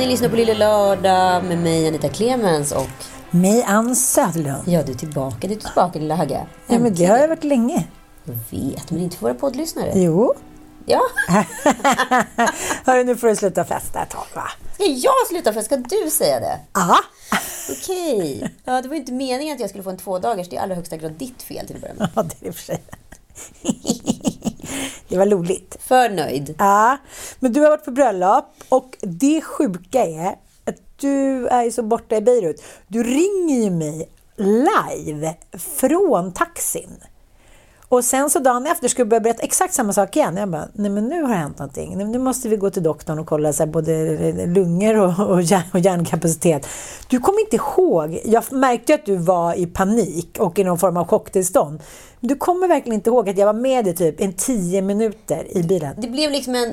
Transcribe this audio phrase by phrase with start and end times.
[0.00, 2.86] Ni lyssnar på Lille Lördag med mig Anita Clemens och
[3.30, 4.62] Mig Ann Söderlund.
[4.66, 5.48] ja, du är tillbaka.
[5.48, 6.46] Du är tillbaka lilla Hagge.
[6.66, 7.86] Ja, men det har jag varit länge.
[8.24, 9.92] Jag vet, men inte för våra poddlyssnare.
[9.94, 10.34] Jo.
[10.86, 11.00] Ja,
[12.84, 14.50] Hörru, nu får du sluta festa ett tag va?
[14.74, 16.58] ska jag sluta för ska du säga det?
[16.72, 16.96] Ja.
[17.70, 18.54] Okej.
[18.64, 20.48] Ja, det var inte meningen att jag skulle få en tvådagars.
[20.48, 22.08] Det är i allra högsta grad ditt fel till att börja med.
[22.14, 22.82] Ja, det är och för sig.
[25.10, 25.76] Det var roligt.
[25.80, 26.54] För nöjd.
[26.58, 26.96] Ja,
[27.40, 30.28] men du har varit på bröllop och det sjuka är
[30.64, 32.62] att du är ju så borta i Beirut.
[32.88, 37.00] Du ringer ju mig live från taxin.
[37.90, 40.36] Och sen så dagen efter skulle jag börja berätta exakt samma sak igen.
[40.36, 42.10] Jag bara, nej men nu har det hänt någonting.
[42.10, 45.62] Nu- måste vi gå till doktorn och kolla så här, både lungor och, och, hjärn,
[45.72, 46.66] och hjärnkapacitet.
[47.08, 48.20] Du kommer inte ihåg.
[48.24, 51.82] Jag märkte att du var i panik och i någon form av chocktillstånd.
[52.20, 55.62] Du kommer verkligen inte ihåg att jag var med i typ en tio minuter i
[55.62, 55.94] bilen.
[55.98, 56.72] Det blev liksom en...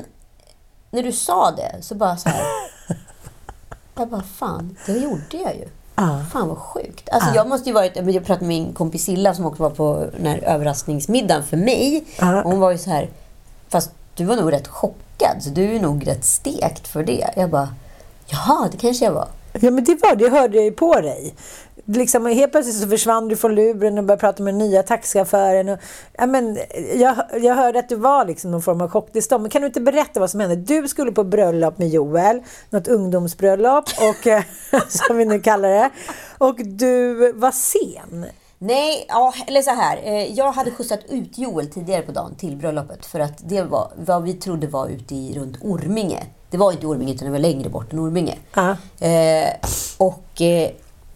[0.91, 2.43] När du sa det så bara så här...
[3.95, 5.67] Jag bara, fan, det gjorde jag ju.
[5.99, 6.19] Ja.
[6.31, 7.09] Fan vad sjukt.
[7.09, 7.95] Alltså jag måste ju varit...
[7.95, 12.05] Jag pratade med min kompis Silla som också var på den här överraskningsmiddagen för mig.
[12.19, 13.09] Och hon var ju så här...
[13.69, 17.29] Fast du var nog rätt chockad, så du är nog rätt stekt för det.
[17.35, 17.69] Jag bara,
[18.27, 19.27] jaha, det kanske jag var.
[19.61, 20.23] Ja, men det var det.
[20.23, 21.35] Jag ju på dig.
[21.85, 25.69] Liksom, helt plötsligt så försvann du från luren och började prata med den nya taxichauffören.
[25.69, 25.79] Och,
[26.17, 26.57] ja, men,
[26.95, 29.41] jag, jag hörde att du var liksom någon form av chocktillstånd.
[29.41, 30.55] Men kan du inte berätta vad som hände?
[30.55, 34.43] Du skulle på bröllop med Joel, något ungdomsbröllop, och, eh,
[34.89, 35.89] som vi nu kallar det.
[36.37, 38.25] Och du var sen.
[38.59, 39.99] Nej, ja, eller så här.
[40.03, 43.05] Eh, jag hade skjutsat ut Joel tidigare på dagen till bröllopet.
[43.05, 46.23] För att det var vad vi trodde var ute i runt Orminge.
[46.49, 48.35] Det var inte Orminge, utan det var längre bort än Orminge.
[48.53, 48.69] Ja.
[49.07, 49.49] Eh,
[49.97, 50.69] och eh,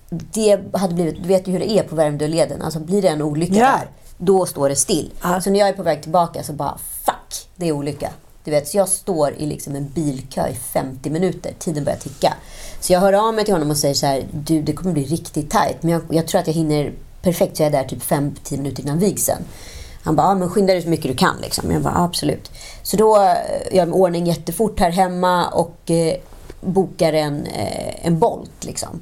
[0.09, 2.61] det hade blivit, du vet ju hur det är på Värmdöleden.
[2.61, 3.65] Alltså blir det en olycka Ja.
[3.65, 3.87] där,
[4.17, 5.11] då står det still.
[5.23, 5.41] Ja.
[5.41, 8.09] Så när jag är på väg tillbaka så bara, fuck, det är olycka.
[8.43, 11.53] Du vet, så jag står i liksom en bilkö i 50 minuter.
[11.59, 12.33] Tiden börjar ticka.
[12.79, 15.03] Så jag hör av mig till honom och säger så här, du det kommer bli
[15.03, 15.83] riktigt tajt.
[15.83, 18.83] Men jag, jag tror att jag hinner perfekt, så jag är där typ 5-10 minuter
[18.83, 19.43] innan vigseln.
[20.03, 21.35] Han bara, ja, men skynda dig så mycket du kan.
[21.41, 21.72] Liksom.
[21.72, 22.51] Jag bara, absolut.
[22.84, 26.16] Så då eh, gör jag i ordning jättefort här hemma och eh,
[26.62, 28.63] bokar en, eh, en Bolt.
[28.63, 29.01] Liksom.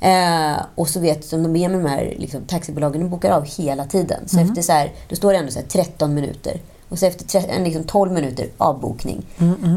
[0.00, 3.44] Eh, och så vet de, de är med de här liksom, taxibolagen, de bokar av
[3.44, 4.28] hela tiden.
[4.28, 6.60] Så efter så här, då står det ändå så här 13 minuter.
[6.88, 9.26] Och så efter tre, en, liksom 12 minuter avbokning.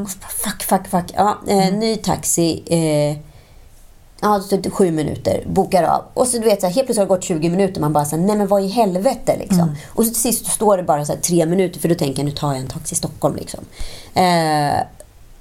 [0.04, 1.12] Och så bara, fuck, fuck, fuck.
[1.16, 2.64] Ja, eh, Ny taxi.
[4.24, 6.04] Ja, så typ sju minuter, bokar av.
[6.14, 8.06] Och så du vet, så här, helt plötsligt har det gått 20 minuter man bara
[8.06, 9.76] säger nej men vad i helvete liksom.
[9.88, 12.26] Och så till sist står det bara så här, tre minuter för då tänker jag
[12.26, 13.60] nu tar jag en taxi i Stockholm liksom.
[14.14, 14.84] Eh,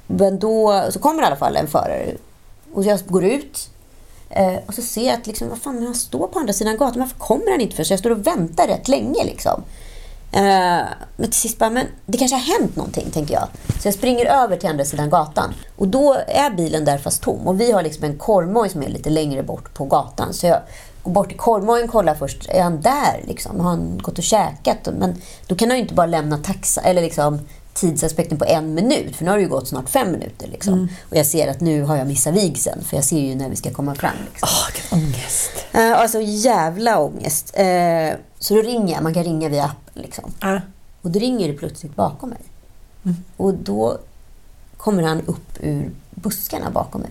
[0.07, 2.15] men då så kommer i alla fall en förare
[2.73, 3.71] och jag går ut
[4.31, 6.77] eh, och så ser jag att liksom, vad fan, men han står på andra sidan
[6.77, 7.85] gatan, varför kommer han inte för?
[7.85, 9.63] Så jag står och väntar rätt länge liksom.
[10.33, 10.85] Eh,
[11.17, 13.49] men till sist bara, men det kanske har hänt någonting, tänker jag.
[13.81, 15.55] Så jag springer över till andra sidan gatan.
[15.77, 17.47] Och då är bilen där fast tom.
[17.47, 20.35] Och vi har liksom en korvmoj som är lite längre bort på gatan.
[20.35, 20.61] Så jag
[21.03, 23.25] går bort till korvmojen och kollar först, är han där?
[23.25, 23.61] Liksom?
[23.61, 24.89] Har han gått och käkat?
[24.99, 25.15] Men
[25.47, 27.41] då kan han ju inte bara lämna taxa, eller liksom
[27.75, 29.17] tidsaspekten på en minut.
[29.17, 30.49] För nu har det ju gått snart fem minuter.
[30.49, 30.89] Liksom.
[31.11, 32.85] Och jag ser att nu har jag missat vigseln.
[32.85, 34.17] För jag ser ju när vi ska komma fram.
[34.31, 34.49] Liksom.
[34.53, 35.51] Åh, vilken ångest.
[35.73, 37.53] Eh, alltså jävla ångest.
[37.55, 39.03] Eh, så då ringer jag.
[39.03, 40.03] Man kan ringa via appen.
[40.03, 40.33] Liksom.
[40.41, 40.61] Ja.
[41.03, 42.39] Och då ringer det plötsligt bakom mig.
[43.37, 43.99] Och då
[44.77, 47.11] kommer han upp ur buskarna bakom mig.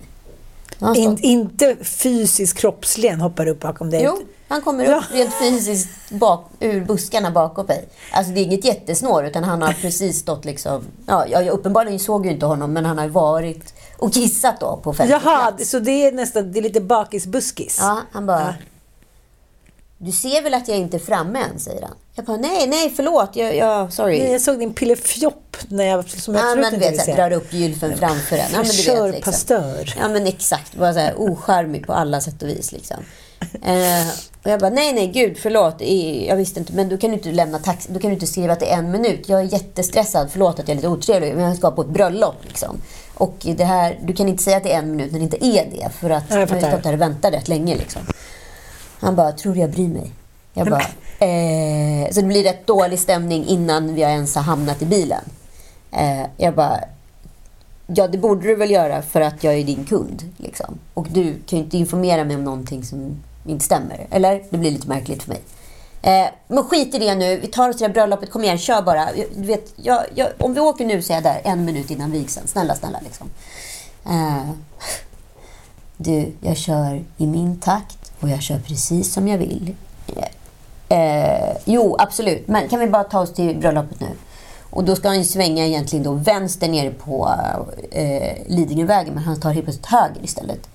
[0.96, 4.02] In, inte fysiskt kroppsligen hoppar upp bakom dig.
[4.04, 4.20] Jo,
[4.52, 7.88] han kommer upp rent fysiskt bak, ur buskarna bakom mig.
[8.12, 10.84] Alltså det är inget jättesnår, utan han har precis stått liksom...
[11.06, 14.90] Ja, jag, uppenbarligen såg ju inte honom, men han har varit och kissat då på
[14.90, 17.78] offentlig Jaha, så det är nästan det är lite bakisbuskis?
[17.80, 18.54] Ja, han bara...
[19.98, 21.94] Du ser väl att jag inte är framme än, säger han.
[22.14, 24.18] Jag bara, nej, nej, förlåt, jag, jag sorry.
[24.18, 27.06] Nej, Jag såg din pillefjopp när jag, som jag Ja, men inte vet, vill så
[27.06, 27.22] här, se.
[27.22, 28.42] drar upp gylfen framför en.
[28.52, 29.32] Ja, men du Fräschör, vet, liksom.
[29.32, 29.94] pastör.
[30.00, 30.74] Ja, men exakt.
[30.74, 32.72] Bara så här ocharmig på alla sätt och vis.
[32.72, 32.96] Liksom.
[33.62, 34.06] Eh,
[34.44, 35.80] och jag bara, nej, nej, gud, förlåt.
[36.28, 36.72] Jag visste inte.
[36.72, 37.92] Men du kan ju inte lämna taxi.
[37.92, 39.28] Du kan inte skriva att det är en minut.
[39.28, 40.28] Jag är jättestressad.
[40.30, 41.34] Förlåt att jag är lite otrevlig.
[41.34, 42.36] Men jag ska på ett bröllop.
[42.42, 42.80] Liksom.
[43.14, 45.46] Och det här, du kan inte säga att det är en minut när det inte
[45.46, 45.88] är det.
[46.00, 47.76] För att Ja, jag jag har stått där och väntat rätt länge.
[47.76, 48.02] Liksom.
[49.00, 50.10] Han bara, tror du jag bryr mig?
[50.54, 50.80] Jag bara,
[51.26, 55.24] eh, så det blir rätt dålig stämning innan vi ens har hamnat i bilen.
[55.92, 56.80] Eh, jag bara,
[57.86, 60.22] ja det borde du väl göra för att jag är din kund.
[60.36, 60.78] Liksom.
[60.94, 64.06] Och du kan ju inte informera mig om någonting som inte stämmer.
[64.10, 64.42] Eller?
[64.50, 65.40] Det blir lite märkligt för mig.
[66.02, 67.36] Eh, men skit i det nu.
[67.36, 68.30] Vi tar oss till det här bröllopet.
[68.30, 69.16] Kom igen, kör bara.
[69.16, 71.90] Jag- Du vet, jag, jag, om vi åker nu så är jag där en minut
[71.90, 72.46] innan vigseln.
[72.46, 73.00] Snälla, snälla.
[73.04, 73.30] Liksom.
[74.06, 74.50] Eh,
[75.96, 79.74] du, jag kör i min takt och jag kör precis som jag vill.
[80.88, 82.48] Eh, eh, jo, absolut.
[82.48, 84.08] Men kan vi bara ta oss till bröllopet nu?
[84.70, 87.30] Och då ska han ju svänga egentligen då vänster nere på
[87.90, 90.68] eh, Lidingövägen, men han tar helt plötsligt höger istället.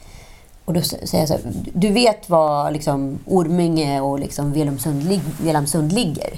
[0.68, 1.42] Och då säger jag så här,
[1.74, 6.34] du vet var liksom Orminge och liksom Velumsund, lig, Velamsund ligger?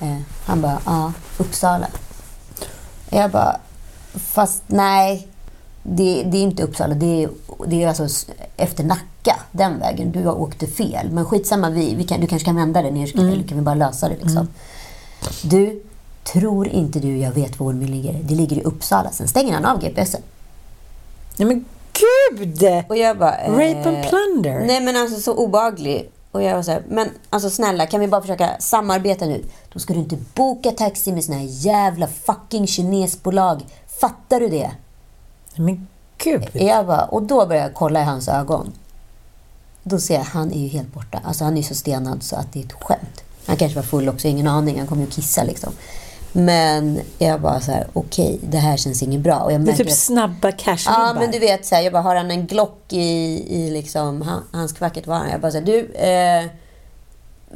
[0.00, 1.86] Eh, han bara, ja, Uppsala.
[3.10, 3.60] Jag bara,
[4.14, 5.28] fast nej,
[5.82, 6.94] det, det är inte Uppsala.
[6.94, 7.30] Det är,
[7.66, 10.12] det är alltså efter Nacka, den vägen.
[10.12, 11.10] Du har åkt fel.
[11.10, 13.74] Men skitsamma, vi, vi kan, du kanske kan vända det ner, eller kan vi bara
[13.74, 14.48] lösa det liksom.
[15.42, 15.82] Du,
[16.24, 18.20] tror inte du jag vet var Orminge ligger?
[18.22, 19.10] Det ligger i Uppsala.
[19.10, 20.22] Sen stänger han av GPSen.
[21.36, 21.64] Nej men
[21.98, 22.64] gud!
[22.88, 23.36] Och jag bara...
[23.36, 24.60] eh, Rape and plunder.
[24.66, 26.10] Nej men alltså så obaglig.
[26.30, 29.44] Och jag var så här, men alltså snälla kan vi bara försöka samarbeta nu?
[29.72, 33.64] Då ska du inte boka taxi med såna här jävla fucking kinesbolag.
[34.00, 34.70] Fattar du det?
[35.56, 35.86] Men
[36.18, 36.48] gud!
[36.52, 38.72] Jag bara, och då börjar jag kolla i hans ögon.
[39.82, 41.20] Då ser jag, han är ju helt borta.
[41.24, 43.24] Alltså han är ju så stenad så att det är ett skämt.
[43.46, 44.78] Han kanske var full också, ingen aning.
[44.78, 45.72] Han kommer ju kissa liksom.
[46.36, 49.38] Men jag bara så här, okej, det här känns inget bra.
[49.38, 51.92] Och jag Det är typ att- snabba cash Ja, men du vet, så här, jag
[51.92, 55.06] bara, har han en Glock i, i liksom, han, hans kvacket?
[55.06, 55.30] Var han?
[55.30, 56.44] Jag bara, så här, du, eh,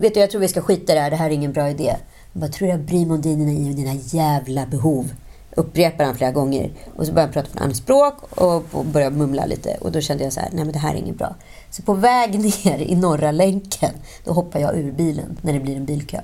[0.01, 1.11] vet du, jag tror vi ska skita i det här.
[1.11, 1.97] Det här är ingen bra idé.
[2.33, 5.11] Jag bara, tror jag bryr mig om dina, dina jävla behov?
[5.57, 6.71] Upprepar han flera gånger.
[6.97, 9.77] Och så börjar han prata på ett annat språk och, och börjar mumla lite.
[9.81, 11.35] Och då kände jag så här, nej men det här är inget bra.
[11.71, 13.91] Så på väg ner i norra länken,
[14.25, 16.21] då hoppar jag ur bilen när det blir en bilkö.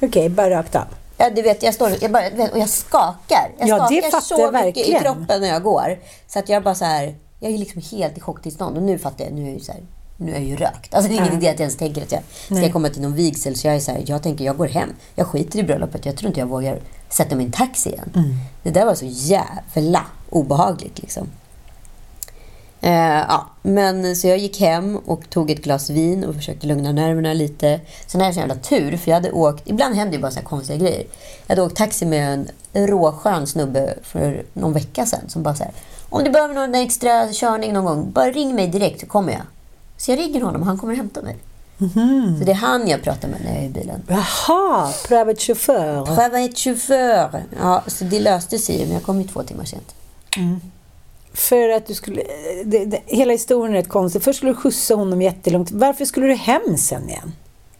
[0.00, 0.84] Okej, bara rakt av.
[1.16, 3.50] Ja, du vet, jag står jag bara, och jag skakar.
[3.58, 5.98] Jag Ja, skakar så mycket i kroppen när jag går.
[6.28, 8.76] Så att jag bara så här, jag är liksom helt i chocktillstånd.
[8.76, 9.80] Och nu fattar jag, nu är jag ju så här,
[10.16, 10.94] nu är jag ju rökt.
[10.94, 11.38] Alltså det är ingen Ja.
[11.38, 12.72] idé att jag ens tänker att jag ska Nej.
[12.72, 13.56] komma till någon vigsel.
[13.56, 14.92] Så jag är så här, jag tänker, jag går hem.
[15.14, 16.06] Jag skiter i bröllopet.
[16.06, 16.78] Jag tror inte jag vågar
[17.08, 18.10] sätta mig i en taxi igen.
[18.14, 18.34] Mm.
[18.62, 21.30] Det där var så jävla obehagligt liksom.
[22.84, 26.92] Eh, ja, men så jag gick hem och tog ett glas vin och försökte lugna
[26.92, 27.80] nerverna lite.
[28.06, 29.68] Sen hade jag så jävla tur, för jag hade åkt...
[29.68, 31.04] Ibland händer ju bara så här konstiga grejer.
[31.46, 35.64] Jag hade åkt taxi med en råskön snubbe för någon vecka sedan som bara så
[35.64, 35.72] här,
[36.10, 39.42] Om du behöver någon extra körning någon gång, bara ring mig direkt så kommer jag.
[39.96, 41.36] Så jag ringer honom och han kommer och hämtar mig.
[42.38, 44.02] Så det är han jag pratar med när jag är i bilen.
[44.08, 46.06] Jaha, private chaufför.
[46.06, 47.44] Private chaufför.
[47.60, 49.94] Ja, så det löste sig men jag kom ju två timmar sent.
[51.34, 52.22] För att du skulle...
[52.64, 54.22] Det, det, hela historien är rätt konstig.
[54.22, 55.70] Först skulle du skjutsa honom jättelångt.
[55.70, 57.32] Varför skulle du hem sen igen?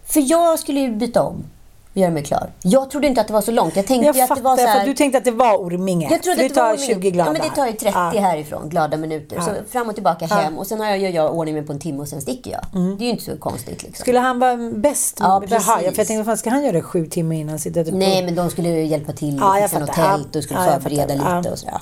[0.06, 1.44] För jag skulle ju byta om
[1.92, 2.50] och göra mig klar.
[2.62, 3.76] Jag trodde inte att det var så långt.
[3.76, 4.80] Jag tänkte Jag att fattar, det var så för här...
[4.80, 6.08] att du tänkte att det var Orminge.
[6.10, 7.28] jag trodde För att det, det var tar min- 20 glada.
[7.28, 8.20] Ja, men det tar ju 30 Ja.
[8.20, 9.40] härifrån, glada minuter.
[9.40, 10.58] Så fram och tillbaka hem.
[10.58, 12.60] Och sen har jag, gör jag ordning mig på en timme och sen sticker jag.
[12.98, 13.82] Det är ju inte så konstigt.
[13.82, 14.02] Liksom.
[14.02, 15.16] Skulle han vara bäst?
[15.20, 15.66] Ja, precis.
[15.66, 17.96] för jag tänkte, vad ska han göra sju timmar innan sitt på?
[17.96, 20.10] Nej, men de skulle ju hjälpa till Ja, och fixa något fattar.
[20.16, 21.50] tält och skulle Ja, förbereda lite Ja.
[21.52, 21.80] och sådär.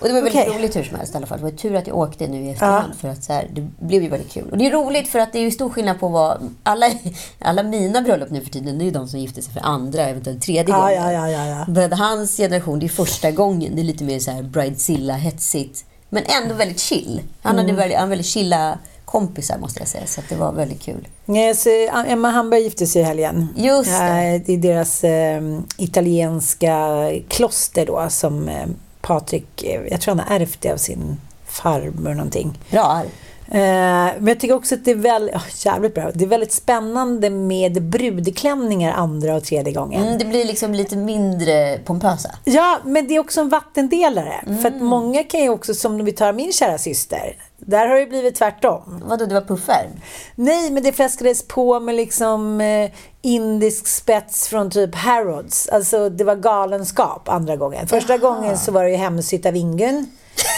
[0.00, 0.58] Och det var väldigt Okej.
[0.58, 1.38] roligt hur som helst i alla fall.
[1.38, 2.94] Det var tur att jag åkte nu i efterhand.
[3.00, 4.50] För att så här, det blev ju väldigt kul.
[4.50, 6.54] Och det är roligt för att det är ju stor skillnad på vad...
[6.62, 6.90] Alla,
[7.38, 10.02] alla mina bröllop nu för tiden, det är ju de som gifter sig för andra,
[10.02, 10.94] eventuellt tredje Ja, gången.
[10.94, 11.64] ja, ja, ja, ja.
[11.68, 13.76] Men hans generation, det är första gången.
[13.76, 15.84] Det är lite mer så här bridezilla-hetsigt.
[16.10, 17.20] Men ändå väldigt chill.
[17.42, 17.64] Han Mm.
[17.66, 20.06] hade väldigt, han väldigt chilla kompisar måste jag säga.
[20.06, 21.08] Så det var väldigt kul.
[21.56, 21.68] Så
[22.06, 23.48] Emma Hamberg gifte sig i helgen.
[23.56, 24.04] Just det.
[24.48, 25.42] Är deras eh,
[25.76, 28.66] italienska kloster då som eh,
[29.08, 32.58] Patrik, eh, jag tror han har ärvt det av sin farmor någonting.
[32.70, 33.06] Bra arv.
[33.50, 36.10] Eh, men jag tycker också att det är väldigt, oh, jävligt bra.
[36.14, 40.02] Det är väldigt spännande med brudklänningar andra och tredje gången.
[40.02, 42.30] Mm, det blir liksom lite mindre pompösa.
[42.44, 44.44] Ja, men det är också en vattendelare.
[44.62, 48.06] För att många kan ju också, som vi tar min kära syster, där har det
[48.06, 49.02] blivit tvärtom.
[49.04, 49.86] Vadå, det var puffar?
[50.34, 52.90] Nej, men det fläskades på med liksom eh,
[53.22, 55.68] indisk spets från typ Harrods.
[55.68, 57.86] Alltså det var galenskap andra gången.
[57.88, 60.06] Första gången så var det ju hemsytt av Ingun,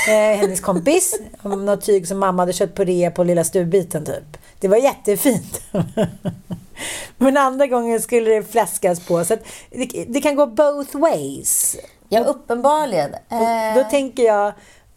[0.09, 1.21] eh, hennes kompis.
[1.43, 4.37] Om Något tyg som mamma hade köpt på rea på lilla stubbiten typ.
[4.61, 5.61] Det var jättefint.
[7.17, 9.25] men andra gången skulle det fläskas på.
[9.25, 9.37] Så
[9.71, 11.77] det, det kan gå both ways.
[12.09, 13.15] Ja, uppenbarligen.
[13.15, 14.53] Eh, Då tänker jag,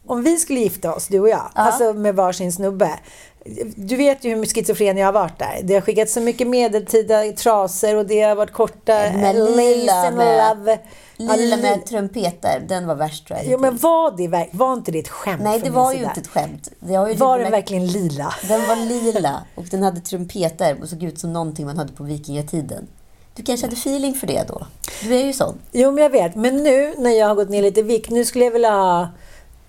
[0.07, 3.00] om vi skulle gifta oss, du och jag, alltså med varsin snubbe.
[3.75, 5.60] Du vet ju hur schizofren jag har varit där.
[5.63, 10.57] Det har skickats så mycket medeltida trasor och det har varit korta Men lila med-
[10.57, 10.79] love.
[11.17, 13.48] Ja, Lila li- med trumpeter, den var värst tror jag.
[13.48, 16.10] Jo, men var, det, var inte det ett skämt Nej, det var ju sida?
[16.10, 16.69] inte ett skämt.
[16.79, 18.33] Det har ju Var den lite- verkligen lila?
[18.48, 22.03] Den var lila och den hade trumpeter och såg ut som någonting man hade på
[22.03, 22.88] vikingatiden.
[23.36, 24.65] Du kanske hade feeling för det då?
[25.03, 25.55] Du är ju sån.
[25.72, 26.36] Jo, men jag vet.
[26.36, 29.07] Men nu när jag har gått ner lite i vikt, nu skulle jag vilja ha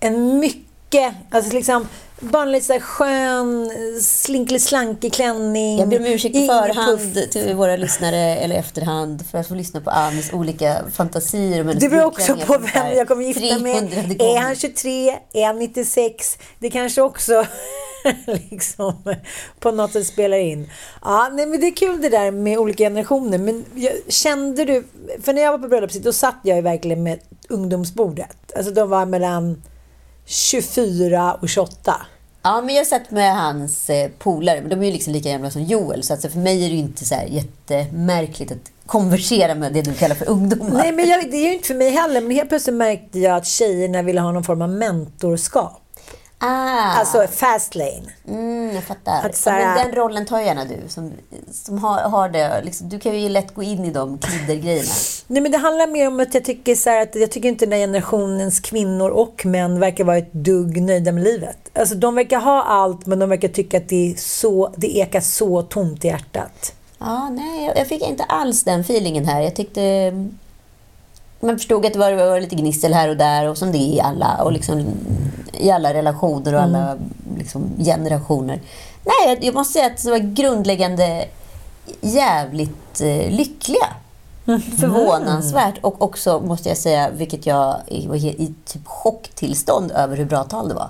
[0.04, 1.88] en mycket, alltså liksom
[2.20, 3.70] bara lite så här skön,
[4.00, 5.78] slinklig slankig klänning.
[5.78, 7.30] Jag ber om ursäkt på Ingen förhand puff.
[7.30, 11.88] till våra lyssnare eller efterhand för att få lyssna på Annis olika fantasier om Det
[11.88, 13.90] beror också på vem jag kommer gifta med.
[13.90, 15.18] 300 Är han 23?
[15.32, 16.38] Är han 96?
[16.58, 17.46] Det kanske också
[18.50, 19.14] liksom
[19.60, 20.70] på något sätt spelar in.
[21.02, 23.38] Ja, nej, men det är kul det där med olika generationer.
[23.38, 24.84] Men jag, kände du...
[25.22, 27.18] För när jag var på bröllopet då satt jag ju verkligen med
[27.48, 28.52] ungdomsbordet.
[28.56, 29.62] Alltså de var mellan
[30.26, 32.06] 24 och 28.
[32.42, 35.50] Ja, men jag satt med hans eh, polare, men de är ju liksom lika gamla
[35.50, 36.02] som Joel.
[36.02, 39.82] Så alltså för mig är det ju inte så här jättemärkligt att konversera med det
[39.82, 40.70] du kallar för ungdomar.
[40.70, 42.20] Nej, men jag, det är ju inte för mig heller.
[42.20, 45.83] Men helt plötsligt märkte jag att tjejerna ville ha någon form av mentorskap.
[46.46, 48.02] Ah, Alltså fast lane.
[48.28, 49.26] mm, jag fattar.
[49.26, 51.12] att så ja, men den rollen tar gärna du, som,
[51.52, 52.62] som har, har det.
[52.64, 54.88] Liksom, du kan ju lätt gå in i de kiddergrejerna.
[55.26, 57.72] Nej, men det handlar mer om att jag tycker så att jag tycker inte den
[57.72, 61.56] här generationens kvinnor och män verkar vara ett dugg nöjda med livet.
[61.72, 65.20] Alltså de verkar ha allt men de verkar tycka att det är så, det ekar
[65.20, 66.72] så tomt i hjärtat.
[66.98, 69.40] Ja, nej, jag, jag fick inte alls den feelingen här.
[69.42, 70.12] Jag tyckte...
[71.44, 73.94] Man förstod att det var, var lite gnissel här och där och som det är
[73.96, 74.84] i alla, och liksom,
[75.52, 76.96] i alla relationer och alla
[77.38, 78.60] liksom, generationer.
[79.04, 81.24] Nej, jag, måste säga att det var grundläggande
[82.00, 83.86] jävligt eh, lyckliga.
[84.80, 85.74] Förvånansvärt.
[85.80, 87.76] Och också, måste jag säga, vilket jag
[88.08, 90.88] var i typ chocktillstånd över hur bra tal det var.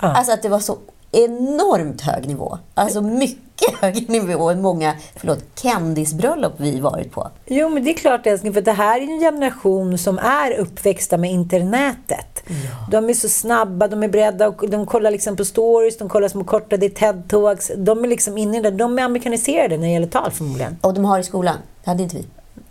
[0.00, 0.14] Ja.
[0.14, 0.76] Alltså att det var så
[1.12, 2.58] enormt hög nivå.
[2.74, 3.49] Alltså mycket
[3.80, 7.30] högre nivå än många, förlåt, kändisbröllop vi varit på.
[7.46, 11.16] Jo, men det är klart älskling, för det här är en generation som är uppväxta
[11.16, 12.42] med internetet.
[12.90, 16.28] De är så snabba, de är beredda och de kollar liksom på stories, de kollar
[16.28, 17.76] små korta, det är TED-talks.
[17.76, 18.70] De är liksom inne i det.
[18.70, 20.76] De är amerikaniserade när det gäller tal förmodligen.
[20.80, 21.56] Och de har i skolan.
[21.84, 22.26] Det hade inte vi.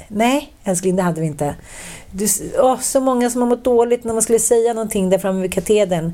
[0.07, 1.55] Nej, älskling, det hade vi inte.
[2.11, 2.27] Du,
[2.59, 5.53] åh, så många som har mått dåligt när man skulle säga någonting där framme vid
[5.53, 6.13] katedern.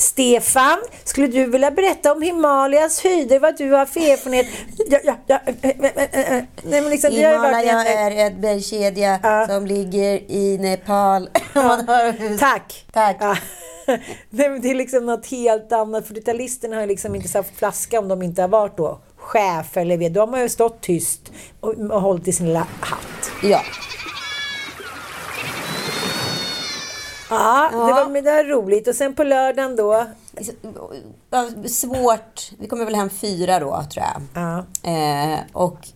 [0.00, 4.46] Stefan, skulle du vilja berätta om Himalayas höjder, vad du har för erfarenhet?
[4.90, 5.38] Ja, ja, ja.
[5.46, 9.46] Nej, men liksom, har Himalaya är en bergskedja Ja.
[9.48, 11.28] som ligger i Nepal.
[11.54, 11.88] Man
[12.18, 12.86] hur- Tack!
[12.92, 13.16] Tack.
[13.20, 13.36] Ja.
[14.30, 16.08] Nej, det är liksom något helt annat.
[16.08, 19.96] 40-talisterna har ju liksom inte satt flaska om de inte har varit då chef eller
[19.96, 20.14] vet.
[20.14, 21.20] De har ju stått tyst
[21.60, 23.30] och, och hållit i sin lilla hatt.
[23.42, 23.60] Ja.
[27.30, 28.88] Ja, det var, men det var roligt.
[28.88, 30.06] Och sen på lördagen då.
[31.68, 32.50] Svårt.
[32.58, 34.22] Vi kommer väl hem fyra då, tror jag.
[34.42, 34.64] Ja.
[34.90, 35.88] Eh, och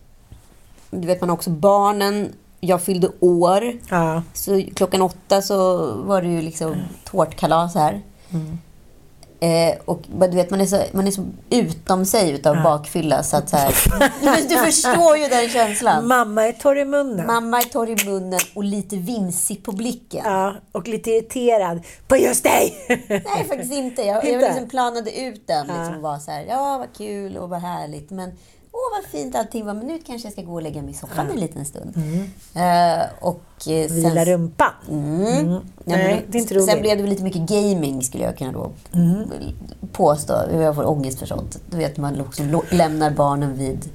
[0.91, 2.33] du vet man också barnen.
[2.61, 3.73] Jag fyllde år.
[3.91, 4.23] Ja.
[4.35, 6.75] Så klockan åtta så var det ju liksom
[7.05, 8.03] tårtkalas här.
[9.41, 13.23] Eh, och du vet, man är så, man är så utom sig utav bakfylla.
[13.23, 13.75] Så att så här,
[14.49, 16.07] du, förstår ju den känslan.
[16.09, 17.26] Mamma är torr i munnen.
[17.26, 20.23] Mamma är torr i munnen och lite vinsig på blicken.
[20.25, 22.75] Ja, och lite irriterad på just dig.
[23.09, 24.03] Nej, faktiskt inte.
[24.03, 24.47] Jag, jag Inte?
[24.47, 25.67] liksom planade ut den.
[25.67, 28.11] Liksom, och var så här, ja, vad kul och vad härligt.
[28.11, 28.33] Men
[28.75, 29.75] åh, vad fint allting var.
[29.75, 31.97] Men nu kanske jag ska gå och lägga mig i soffan en liten stund.
[32.54, 34.71] Eh, och eh, sen- Vila rumpan.
[34.90, 35.25] Mm.
[35.26, 35.52] Mm.
[35.52, 36.62] Ja, Nej, men det.
[36.62, 39.19] Sen blev det lite mycket gaming skulle jag kunna då Mm.
[39.93, 40.35] påstå.
[40.52, 41.59] Jag får ångest för sånt.
[41.71, 43.88] Du vet, man lo- lämnar barnen vid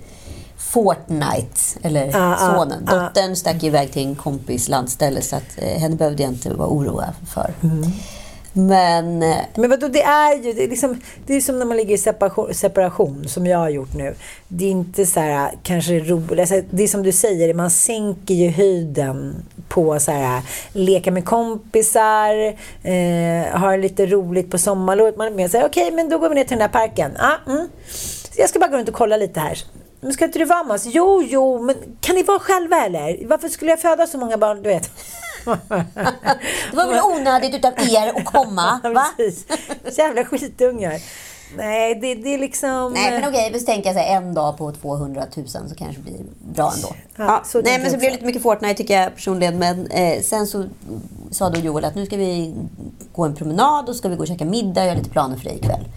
[0.57, 2.88] Fortnite, eller Ah, ah, sonen.
[2.88, 2.95] ah.
[3.00, 6.67] Dottern stack iväg till en kompis landställe så att eh, henne behövde jag inte vara
[6.69, 7.53] oroad för.
[7.63, 7.91] Mm.
[8.68, 11.78] Men eh, Men vadå, det är ju det är liksom, det är som när man
[11.78, 14.16] ligger i separation, separation, som jag har gjort nu.
[14.48, 16.39] Det är inte så här, eh, kanske roligt.
[16.39, 19.36] Alltså, det är som du säger, man sänker ju höjden
[19.70, 22.48] på så här, eh, leka med kompisar,
[22.84, 25.18] eh, ha lite roligt på sommarlovet.
[25.18, 27.12] Man är mer såhär, okej, men då går vi ner till den där parken.
[27.20, 27.68] Ah, mm.
[28.36, 29.58] Jag ska bara gå runt och kolla lite här.
[30.01, 30.86] Men ska inte du vara med oss?
[30.86, 33.28] Jo, jo, men kan ni vara själva eller?
[33.28, 34.63] Varför skulle jag föda så många barn?
[34.63, 34.92] Du vet
[36.72, 38.79] det var väl onödigt utav er att komma?
[38.93, 39.05] Va?
[39.17, 39.46] Precis.
[39.98, 41.01] Jävla skitungar.
[41.58, 42.93] Nej, det, det är liksom...
[42.93, 46.01] Nej, men okej, vi tänker så här, en dag på 200 000 så kanske det
[46.01, 46.19] blir
[46.53, 46.96] bra ändå.
[47.15, 49.60] Ja, så Nej, men jag så blev det lite mycket Fortnite tycker jag personligen.
[49.60, 50.65] Men eh, sen så
[51.31, 52.55] sa då Joel att nu ska vi
[53.13, 54.84] gå en promenad och ska vi gå och käka middag.
[54.84, 55.88] Jag har lite planer för dig ikväll.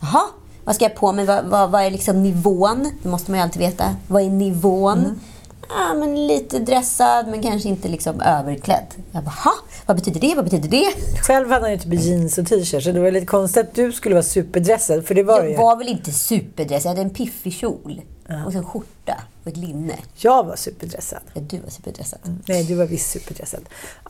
[0.00, 0.22] Jaha,
[0.64, 1.24] vad ska jag på mig?
[1.24, 2.92] Vad, vad, vad är liksom nivån?
[3.02, 3.96] Det måste man ju alltid veta.
[4.08, 4.98] Vad är nivån?
[4.98, 5.20] Mm.
[5.68, 8.86] Ja, men lite dressad, men kanske inte liksom överklädd.
[9.12, 9.52] Jag bara, "Ha?
[9.86, 10.34] Vad betyder det?
[10.34, 10.92] Vad betyder det?
[11.22, 13.92] Själv hade han ju typ jeans och t-shirt, så det var lite konstigt att du
[13.92, 15.56] skulle vara superdressad, för det var Jag ju.
[15.56, 16.84] var väl inte superdressad.
[16.90, 18.00] Jag hade en piffig kjol.
[18.46, 19.94] Och sen skjorta och ett linne.
[20.16, 21.20] Jag var superdressad.
[21.34, 22.18] Ja, du var superdressad.
[22.48, 23.60] Nej, du var visst superdressad.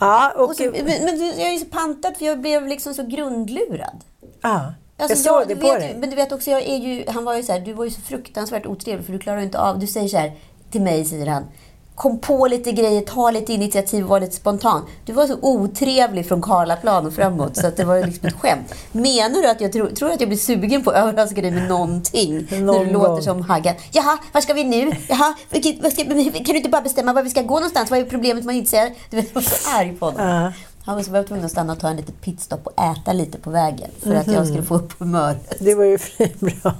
[0.01, 0.49] Ja, och...
[0.51, 4.01] Och så, men, men jag är ju så pantad för jag blev liksom så grundlurad.
[4.41, 5.97] ja, Alltså, jag såg det på vet, dig.
[5.99, 7.91] Men du vet också, jag är ju, han var ju så här, du var ju
[7.91, 10.33] så fruktansvärt otrevlig för du klarar ju inte av, du säger så här
[10.70, 11.44] till mig, säger han,
[11.94, 14.82] kom på lite grejer, ta lite initiativ och var lite spontan.
[15.04, 18.75] Du var så otrevlig från Karlaplan och framåt så att det var liksom ett skämt.
[18.92, 21.68] Menar du att jag tror, tror att jag blir sugen på att överraska dig med
[21.68, 22.46] någonting?
[22.50, 23.23] när Någon du låter gång.
[23.23, 23.75] som Haggan.
[23.92, 24.92] Jaha, var ska vi nu?
[25.08, 25.62] Jaha, kan
[26.44, 27.90] du inte bara bestämma var vi ska gå någonstans?
[27.90, 28.94] Vad är problemet man inte säger?
[29.11, 30.20] Du var så arg på honom.
[30.20, 30.52] Han
[30.95, 33.38] var så var jag tvungen att stanna och ta en liten pitstop och äta lite
[33.38, 35.55] på vägen för att jag skulle få upp humöret.
[35.61, 35.99] Det var ju
[36.40, 36.75] bra.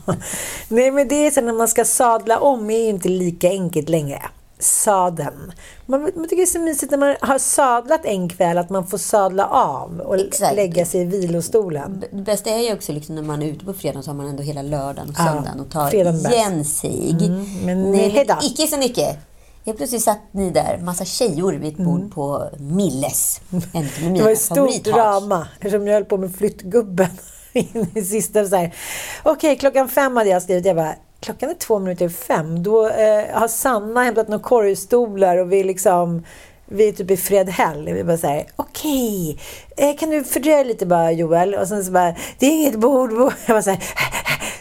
[0.69, 3.89] Nej, men det är så när man ska sadla om är ju inte lika enkelt
[3.89, 4.23] längre.
[4.59, 5.53] Sadeln.
[5.87, 8.87] Man, man tycker det är så mysigt när man har sadlat en kväll att man
[8.87, 10.57] får sadla av och Exakt.
[10.57, 12.05] lägga sig i vilostolen.
[12.13, 14.27] Det bästa är ju också liksom när man är ute på fredagen så har man
[14.29, 17.17] ändå hela lördagen och Ja, söndagen och tar igen sig.
[17.65, 19.19] men Nej, icke så mycket.
[19.67, 23.41] Helt plötsligt satt ni där, massa tjejor vid ett bord på Milles.
[23.51, 24.15] En av mina Mm.
[24.15, 27.09] Det var ett stort drama eftersom jag höll på med flyttgubben
[27.53, 28.49] in i sista.
[28.49, 28.75] så här.
[29.23, 30.67] Okej, klockan fem hade jag skrivit.
[30.67, 32.63] Jag bara, klockan är två minuter i fem.
[32.63, 36.23] Då eh, har Sanna hämtat några korgstolar och vi liksom
[36.69, 37.85] vi är typ i Fredhäll.
[37.93, 39.39] Vi bara så här, okej,
[39.77, 41.55] eh, kan du fördröja lite bara Joel?
[41.55, 43.11] Och sen så bara, det är inget bord.
[43.11, 43.33] bord.
[43.47, 43.83] Jag bara så här,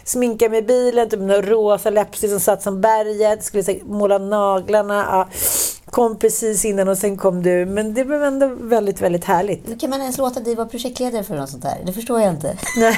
[0.06, 3.44] sminka mig i bilen, typ några rosa läppstift som satt som berget.
[3.44, 5.06] Skulle så här, måla naglarna.
[5.10, 5.28] Ja.
[5.86, 7.66] Kom precis innan och sen kom du.
[7.66, 9.70] Men det blev ändå väldigt, väldigt härligt.
[9.70, 11.78] Hur kan man ens låta dig vara projektledare för något sånt där?
[11.86, 12.58] Det förstår jag inte.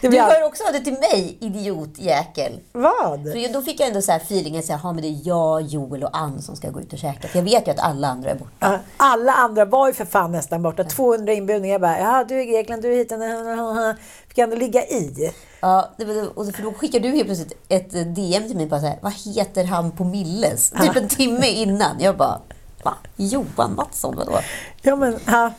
[0.00, 2.60] Du hör också av det till mig, idiotjäkel.
[2.72, 3.22] Vad?
[3.22, 6.16] För då fick jag ändå så här feelingen att men det är jag, Joel och
[6.16, 7.28] Ann som ska gå ut och käka.
[7.28, 8.80] För jag vet ju att alla andra är borta.
[8.96, 10.84] Alla andra var ju för fan nästan borta.
[10.84, 11.74] 200 inbjudningar.
[11.74, 13.98] Jag bara, ja du är i Grekland, du är hit.
[14.28, 15.32] Fick ändå ligga i.
[15.60, 15.90] Ja,
[16.34, 18.98] och för då skickar du helt plötsligt ett eh, DM till mig bara så här,
[19.02, 20.70] vad heter han på Milles?
[20.70, 21.96] Typ en timme innan.
[22.00, 22.40] Jag bara,
[22.82, 22.94] va?
[23.16, 24.38] Johan Mattsson, vadå?
[24.82, 25.52] Ja, men, ja.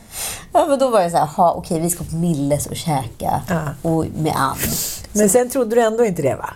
[0.52, 3.42] Ja, men då var jag så här, okej, vi ska på Milles och käka.
[3.48, 3.90] Ja.
[3.90, 4.56] Och med Ann.
[5.12, 6.50] men sen trodde du ändå inte det va?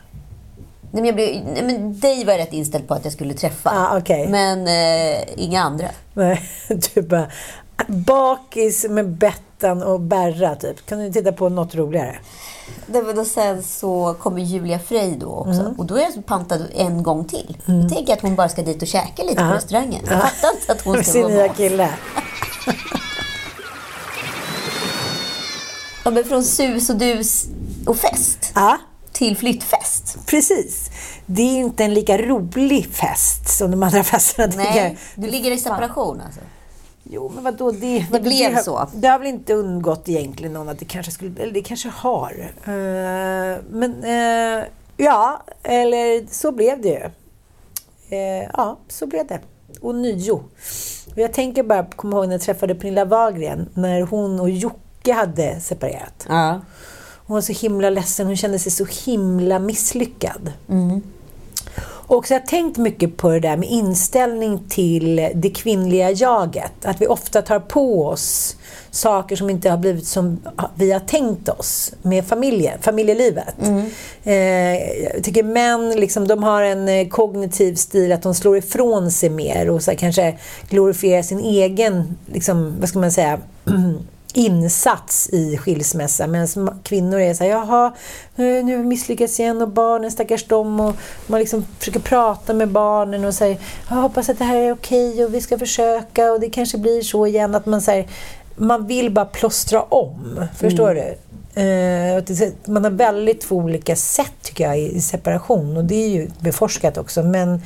[0.95, 3.35] Nej, men, jag blev, nej, men dig var jag rätt inställd på att jag skulle
[3.35, 3.71] träffa.
[3.71, 4.29] Ah, okej.
[4.29, 5.89] Men eh, inga andra.
[6.15, 6.51] Nej,
[6.95, 7.27] du bara,
[7.89, 10.87] bakis med Bettan och Berra typ.
[10.87, 12.19] Kan du titta på något roligare?
[12.87, 15.61] Det var då sen så kommer Julia Frey då också.
[15.61, 15.73] Mm.
[15.73, 17.57] Och då är jag pantad en gång till.
[17.67, 20.05] Tänker jag att hon bara ska dit och käka lite på restaurangen.
[20.11, 21.57] Jag fattar inte att hon ska vara nya med.
[21.57, 21.91] kille.
[26.05, 27.45] Ja, men från sus och dus
[27.87, 28.79] och fest Ja,
[29.13, 30.17] till flyttfest.
[30.27, 30.91] precis.
[31.27, 34.53] Det är inte en lika rolig fest som de andra festerna.
[34.57, 36.41] Nej, du ligger i separation alltså.
[37.11, 37.71] Jo, men vadå?
[37.71, 38.89] Det, vadå, blev har, så.
[38.95, 41.43] Det har väl inte undgått egentligen någon att det kanske skulle...
[41.43, 42.53] Eller det kanske har.
[42.65, 44.65] Eh, men eh,
[44.97, 47.11] ja, eller så blev det ju.
[48.17, 49.41] Eh, ja, så blev det.
[49.81, 50.33] Och nio.
[51.13, 55.13] Och jag tänker bara, komma ihåg när jag träffade Pernilla Wahlgren, när hon och Jocke
[55.13, 56.27] hade separerat.
[57.27, 60.53] Hon var så himla ledsen, hon kände sig så himla misslyckad.
[62.07, 66.73] Och så har jag tänkt mycket på det där med inställning till det kvinnliga jaget.
[66.85, 68.57] Att vi ofta tar på oss
[68.91, 70.41] saker som inte har blivit som
[70.75, 73.55] vi har tänkt oss med familjen, familjelivet.
[74.25, 74.35] Eh,
[75.15, 79.31] jag tycker män liksom, de har en eh, kognitiv stil att de slår ifrån sig
[79.31, 80.39] mer och så kanske
[80.69, 83.39] glorifierar sin egen, liksom, vad ska man säga,
[84.35, 86.27] insats i skilsmässa.
[86.27, 87.93] Medan kvinnor är så här, jaha,
[88.37, 90.81] nu misslyckats igen och barnen, stackars dem.
[90.81, 94.73] Och man liksom försöker prata med barnen och säger, jag hoppas att det här är
[94.73, 97.55] okej och vi ska försöka och det kanske blir så igen.
[97.55, 98.09] Att man säger
[98.57, 100.45] man vill bara plåstra om.
[100.57, 101.05] Förstår Mm.
[101.05, 101.17] du?
[101.57, 102.23] Eh,
[102.67, 106.31] man har väldigt två olika sätt tycker jag i i separation och det är ju
[106.41, 107.23] beforskat också.
[107.23, 107.63] Men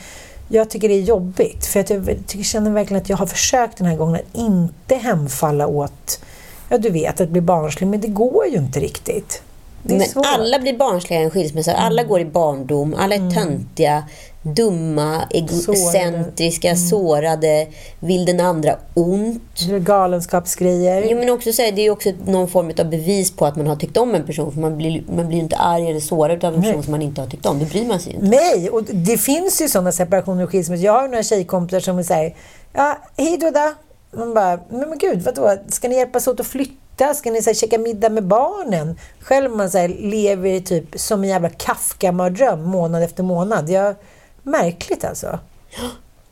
[0.48, 3.78] jag tycker det är jobbigt för att jag tycker, känner verkligen att jag har försökt
[3.78, 6.20] den här gången att inte hemfalla åt,
[6.68, 7.86] ja du vet, att bli barnslig.
[7.86, 9.42] Men det går ju inte riktigt.
[9.82, 11.74] Men alla blir barnsliga i en skilsmässa.
[11.74, 12.94] Alla går i barndom.
[12.98, 14.04] Alla är töntiga,
[14.42, 17.66] dumma, egocentriska, sårade,
[18.00, 19.60] vill den andra ont.
[19.80, 21.06] Galenskapsgrejer.
[21.10, 23.66] Jo, men också så här, det är också någon form av bevis på att man
[23.66, 24.52] har tyckt om en person.
[24.52, 27.20] För man blir, man blir inte arg eller sårad av en person som man inte
[27.20, 27.58] har tyckt om.
[27.58, 28.26] Då bryr man sig inte.
[28.26, 30.84] Nej, och det finns ju sådana separationer och skilsmässor.
[30.84, 32.34] Jag har några tjejkompisar som säger
[32.72, 33.74] ja, hej då då.
[34.12, 35.56] Man bara, men, men gud, vadå?
[35.68, 37.14] Ska ni hjälpas åt att flytta?
[37.14, 38.98] Ska ni så här, käka middag med barnen?
[39.20, 43.70] Själv man så här, lever typ som en jävla Kafka-mardröm månad efter månad.
[43.70, 43.94] Jag,
[44.42, 45.38] märkligt alltså.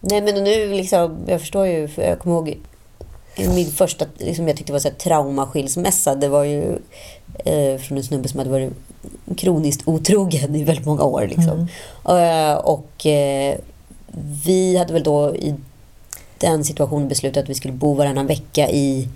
[0.01, 2.59] Nej, men nu liksom, jag förstår ju, för jag kommer ihåg
[3.37, 6.15] min första, liksom jag tyckte var så här, traumaskilsmässa.
[6.15, 6.79] Det var ju
[7.45, 8.73] eh, från en snubbe som hade varit
[9.37, 11.27] kroniskt otrogen i väldigt många år.
[11.27, 11.69] Liksom.
[12.09, 13.59] Eh, och eh,
[14.47, 15.55] vi hade väl då i
[16.39, 19.09] den situationen beslutat att vi skulle bo varannan vecka i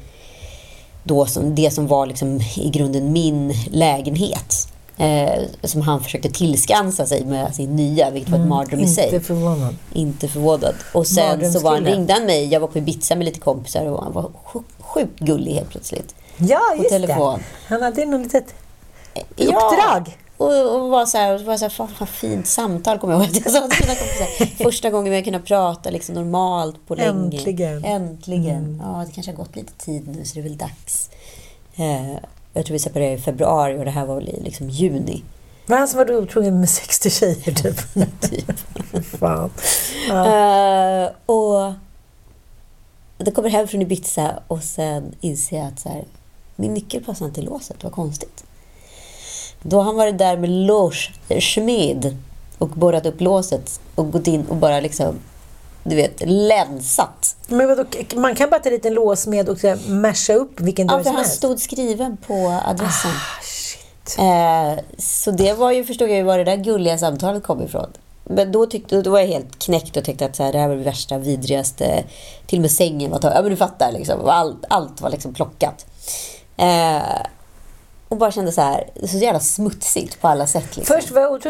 [1.04, 4.54] då som, det som var liksom i grunden min lägenhet.
[4.98, 9.04] Eh, som han försökte tillskansa sig med sin nya, vilket var ett mardröm i sig.
[9.04, 9.76] Inte förvånad.
[9.92, 10.74] Inte förvånad.
[10.94, 12.46] Och sen så var han, ringde han mig.
[12.46, 16.14] Jag var på Ibiza med lite kompisar och han var sj- sjukt gullig helt plötsligt.
[16.36, 17.38] Ja, just telefon.
[17.38, 17.44] det.
[17.74, 18.54] Han hade något litet
[19.36, 20.04] Ja.
[20.40, 23.22] Och, och var så här, och var så här fan vad fint samtal kommer jag
[23.22, 24.64] ihåg att jag sa till mina kompisar.
[24.64, 27.10] Första gången vi har kunnat prata liksom normalt på länge.
[27.10, 27.76] Äntligen.
[27.76, 28.02] Mm.
[28.02, 28.82] Äntligen.
[28.84, 31.10] Ja, det kanske har gått lite tid nu så det är väl dags.
[31.76, 32.12] Eh,
[32.52, 35.22] jag tror vi separerade i februari och det här var väl i liksom juni.
[35.68, 37.94] Han som var otrogen med 60 tjejer typ?
[38.20, 38.52] Typ.
[39.18, 39.50] Fan.
[40.08, 41.72] Eh, och
[43.18, 46.04] då kommer jag hem från Ibiza och sen inser jag att så här,
[46.56, 47.84] min nyckel passar inte i låset.
[47.84, 48.44] Vad konstigt.
[49.62, 52.16] Då har han varit där med låssmed
[52.58, 55.18] och borrat upp låset och gått in och bara liksom,
[55.84, 57.36] du vet, länsat.
[57.46, 57.84] Men vadå,
[58.16, 61.24] man kan bara ta dit en låsmed och masha upp vilken dörr Ja, som han
[61.24, 61.36] helst?
[61.36, 63.10] stod skriven på adressen.
[64.18, 64.72] Ah.
[64.72, 67.90] Eh, så det var ju, förstod jag ju var det där gulliga samtalet kom ifrån.
[68.24, 70.68] Men då, tyckte, då var jag helt knäckt och tyckte att så här, det här
[70.68, 72.04] var det värsta, vidrigaste.
[72.46, 73.36] Till och med sängen var tagen.
[73.36, 73.92] Ja, men du fattar.
[73.92, 74.20] Liksom.
[74.28, 75.86] Allt, allt var liksom plockat.
[76.56, 77.02] Eh,
[78.10, 80.76] och bara kände så här, så jävla smutsigt på alla sätt.
[80.76, 80.96] Liksom.
[80.96, 81.42] Först var jag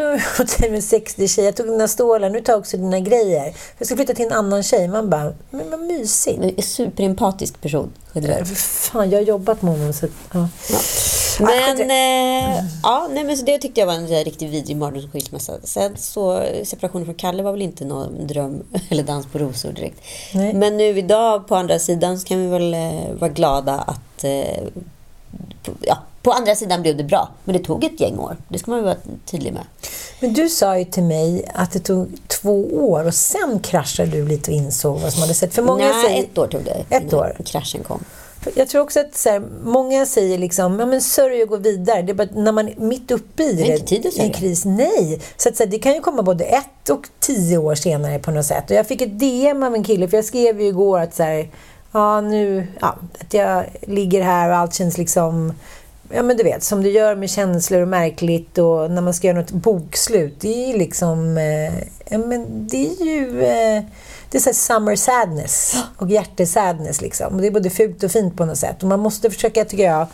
[0.59, 1.47] dig med 60 tjejer.
[1.47, 3.53] Jag tog dina stålar, nu tar jag också dina grejer.
[3.77, 4.87] Jag ska flytta till en annan tjej.
[4.87, 6.39] Man bara, men vad mysigt.
[6.39, 7.93] Men en superempatisk person.
[8.13, 9.93] För Fan, jag har jobbat med honom.
[9.93, 10.47] Så, ja.
[11.39, 15.53] Men, skit eh, ja, nej, men så det tyckte jag var en riktigt vidrig mardrömsskilsmässa.
[15.63, 20.01] Sen så, separationen från Kalle var väl inte någon dröm eller dans på rosor direkt.
[20.33, 20.53] Nej.
[20.53, 24.63] Men nu idag på andra sidan så kan vi väl eh, vara glada att eh,
[25.81, 27.29] ja, på andra sidan blev det bra.
[27.43, 28.37] Men det tog ett gäng år.
[28.47, 29.63] Det ska man vara tydlig med.
[30.19, 34.27] Men du sa ju till mig att det tog två år och sen kraschade du
[34.27, 35.53] lite och insåg vad som hade sett.
[35.53, 37.37] För många Nej, säger, ett år tog det Ett år.
[37.45, 38.03] kraschen kom.
[38.55, 42.01] Jag tror också att så här, många säger liksom, ja men sörj och gå vidare.
[42.01, 44.65] Det är bara när man är mitt uppe i Det tid att en kris.
[44.65, 45.21] Nej!
[45.37, 48.31] Så, att, så här, det kan ju komma både ett och tio år senare på
[48.31, 48.69] något sätt.
[48.69, 51.23] Och jag fick ett DM av en kille, för jag skrev ju igår att så
[51.23, 51.49] här,
[51.91, 55.53] ja nu, ja, att jag ligger här och allt känns liksom
[56.13, 59.27] Ja men du vet, som det gör med känslor och märkligt och när man ska
[59.27, 60.35] göra något bokslut.
[60.39, 61.37] Det är ju liksom...
[61.37, 61.73] Eh,
[62.09, 63.43] ja, men det är ju...
[63.43, 63.83] Eh,
[64.29, 67.35] det är såhär summer sadness och hjärtesadness liksom.
[67.35, 68.83] Och det är både fult och fint på något sätt.
[68.83, 70.07] Och man måste försöka, tycker jag...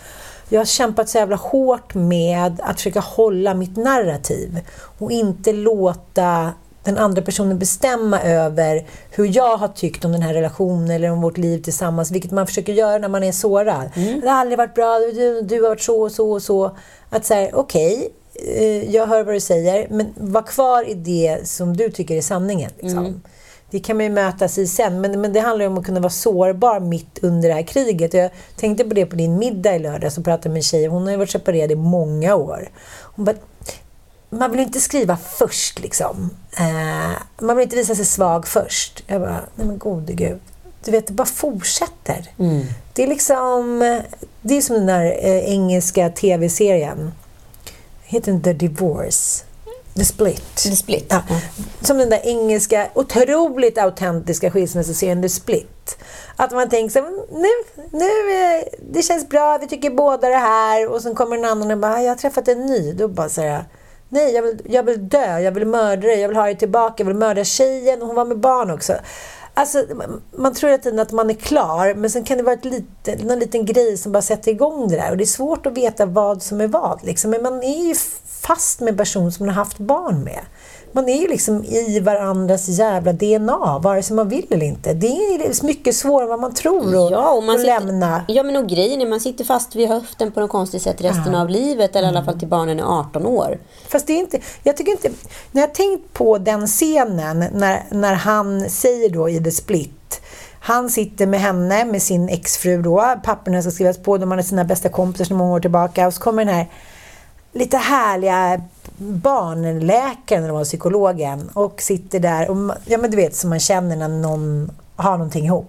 [0.50, 4.60] Jag har kämpat så jävla hårt med att försöka hålla mitt narrativ
[5.00, 6.54] och inte låta
[6.88, 11.21] den andra personen bestämma över hur jag har tyckt om den här relationen eller om
[11.21, 13.89] vårt liv tillsammans, vilket man försöker göra när man är sårad.
[14.21, 16.78] Det har aldrig varit bra, du, du har varit så och så och så.
[17.10, 21.78] Att säga, okej, eh, jag hör vad du säger, men var kvar i det som
[21.78, 22.71] du tycker är sanningen.
[22.80, 23.21] Liksom.
[23.71, 26.00] Det kan man ju mötas i sen, men, men det handlar ju om att kunna
[26.00, 28.13] vara sårbar mitt under det här kriget.
[28.13, 31.04] Jag tänkte på det på din middag i lördags och pratade med en tjej, hon
[31.04, 32.69] har ju varit separerad i många år.
[33.02, 33.36] Hon bara,
[34.30, 36.30] man vill inte skriva först liksom.
[36.58, 37.12] Eh,
[37.42, 39.04] man vill inte visa sig svag först.
[39.08, 40.40] Jag bara, nej men gode gud.
[40.84, 42.32] Du vet, det bara fortsätter.
[42.94, 43.80] Det är liksom,
[44.42, 47.12] det är som den där eh, engelska tv-serien.
[48.04, 49.44] Heter den The Divorce?
[49.96, 50.56] The Split.
[50.56, 51.06] The Split.
[51.10, 51.22] Ja.
[51.82, 55.98] Som den där engelska, otroligt autentiska skilsmässoserien The Split.
[56.36, 58.06] Att man tänker så här, nu, nu,
[58.58, 58.63] eh,
[58.94, 60.88] det känns bra, vi tycker båda det här.
[60.88, 62.94] Och sen kommer en annan och bara, "Ah, jag har träffat en ny.
[62.94, 63.66] Då bara säger
[64.10, 66.93] nej, jag vill, jag vill dö, jag vill mörda dig, jag vill ha dig tillbaka,
[66.98, 68.02] jag vill mörda tjejen.
[68.02, 68.93] Och hon var med barn också.
[69.54, 72.54] Alltså, man- man tror hela tiden att man är klar, men sen kan det vara
[72.56, 75.12] ett lite, någon liten grej som bara sätter igång det där.
[75.12, 77.00] Och det är svårt att veta vad som är vad.
[77.04, 77.32] Liksom.
[77.32, 77.96] Men man är ju
[78.41, 80.39] fast med en person som man har haft barn med.
[80.91, 84.93] Man är ju liksom i varandras jävla DNA, vare sig man vill eller inte.
[84.93, 88.26] Det är mycket svårare än vad man tror att, Ja, och man att sitter, lämna.
[88.28, 91.36] Ja, men och grejen är man sitter fast vid höften på något konstigt sätt resten
[91.36, 91.95] av livet.
[91.95, 93.60] Eller i alla fall till barnen är 18 år.
[93.88, 95.10] Fast det är inte, jag tycker inte,
[95.52, 99.91] när jag tänkt på den scenen när, när han säger då i The Split
[100.60, 104.63] han sitter med henne, med sin exfru då, papperna ska skrivas på, de har sina
[104.63, 106.67] bästa kompisar sedan många år tillbaka och så kommer den här
[107.54, 108.62] lite härliga
[108.97, 114.08] barnläkaren, eller psykologen, och sitter där och, ja men du vet som man känner när
[114.08, 115.67] någon har någonting ihop.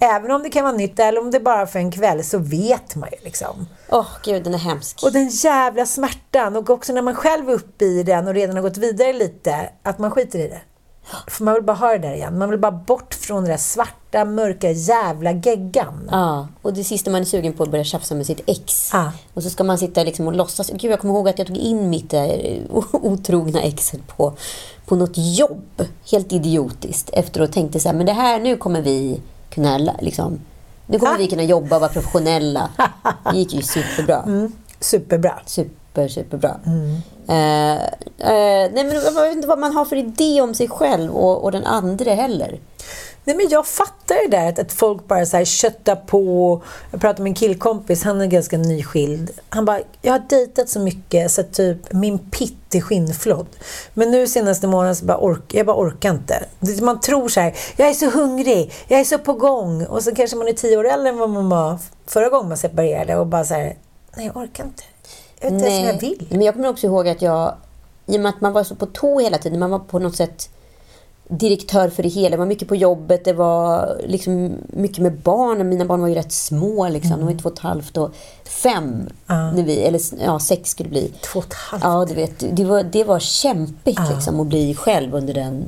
[0.00, 2.38] Även om det kan vara nytt eller om det är bara för en kväll så
[2.38, 3.66] vet man ju liksom.
[3.88, 5.02] Åh, gud, den är hemsk.
[5.02, 8.56] Och den jävla smärtan och också när man själv är uppe i den och redan
[8.56, 10.60] har gått vidare lite, att man skiter i det.
[11.26, 12.38] För man vill bara ha det där igen.
[12.38, 16.08] Man vill bara bort från den där svarta, mörka jävla geggan.
[16.10, 18.90] Ja, och det sista man är sugen på är att börja tjafsa med sitt ex.
[18.92, 19.12] Ja.
[19.34, 20.70] Och så ska man sitta liksom och låtsas.
[20.70, 22.22] Gud, jag kommer ihåg att jag tog in mitt eh,
[22.92, 24.32] otrogna exet på,
[24.86, 25.82] på något jobb.
[26.10, 27.10] Helt idiotiskt.
[27.12, 30.40] Efteråt tänkte så här, men det här, nu kommer vi kunna liksom...
[30.86, 31.18] Nu kommer Ah.
[31.18, 32.68] vi kunna jobba och vara professionella.
[33.32, 34.22] Det gick ju superbra.
[34.22, 34.52] Mm.
[34.80, 35.40] Superbra.
[35.46, 35.70] Super,
[36.08, 36.56] superbra.
[37.28, 41.16] Eh, eh, nej, men jag vet inte vad man har för idé om sig själv
[41.16, 42.58] och, och den andra heller.
[43.24, 46.62] Nej, men jag fattar det där att, att folk bara så här köttar på.
[46.90, 49.30] Jag pratade med en killkompis, han är ganska nyskild.
[49.48, 53.46] Han bara, jag har dejtat så mycket så att typ min pitt är skinnflådd.
[53.94, 56.44] Men nu senaste månaden så bara ork, jag bara orkar inte.
[56.82, 59.86] Man tror så här, jag är så hungrig, jag är så på gång.
[59.86, 62.58] Och så kanske man är tio år äldre än vad man var förra gången man
[62.58, 63.76] separerade och bara så här,
[64.16, 64.82] nej jag orkar inte.
[65.44, 66.26] Inte om jag vill.
[66.30, 67.54] Men jag kommer också ihåg att jag,
[68.06, 70.16] i och med att man var så på tå hela tiden, man var på något
[70.16, 70.48] sätt
[71.28, 72.30] direktör för det hela.
[72.30, 75.68] Det var mycket på jobbet, det var liksom mycket med barnen.
[75.68, 77.10] Mina barn var ju rätt små, liksom.
[77.10, 78.10] de var ju två och ett halvt och
[78.44, 79.08] fem.
[79.26, 81.12] När vi, eller ja, sex skulle det bli.
[81.20, 81.84] Två och ett halvt.
[81.84, 85.64] Ja, du vet, det var, det var kämpigt liksom, att bli själv under den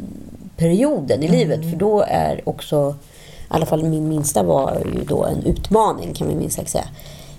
[0.57, 1.71] perioden i livet.
[1.71, 2.95] För då är också,
[3.41, 6.89] i alla fall min minsta var ju då en utmaning kan man minst sagt säga.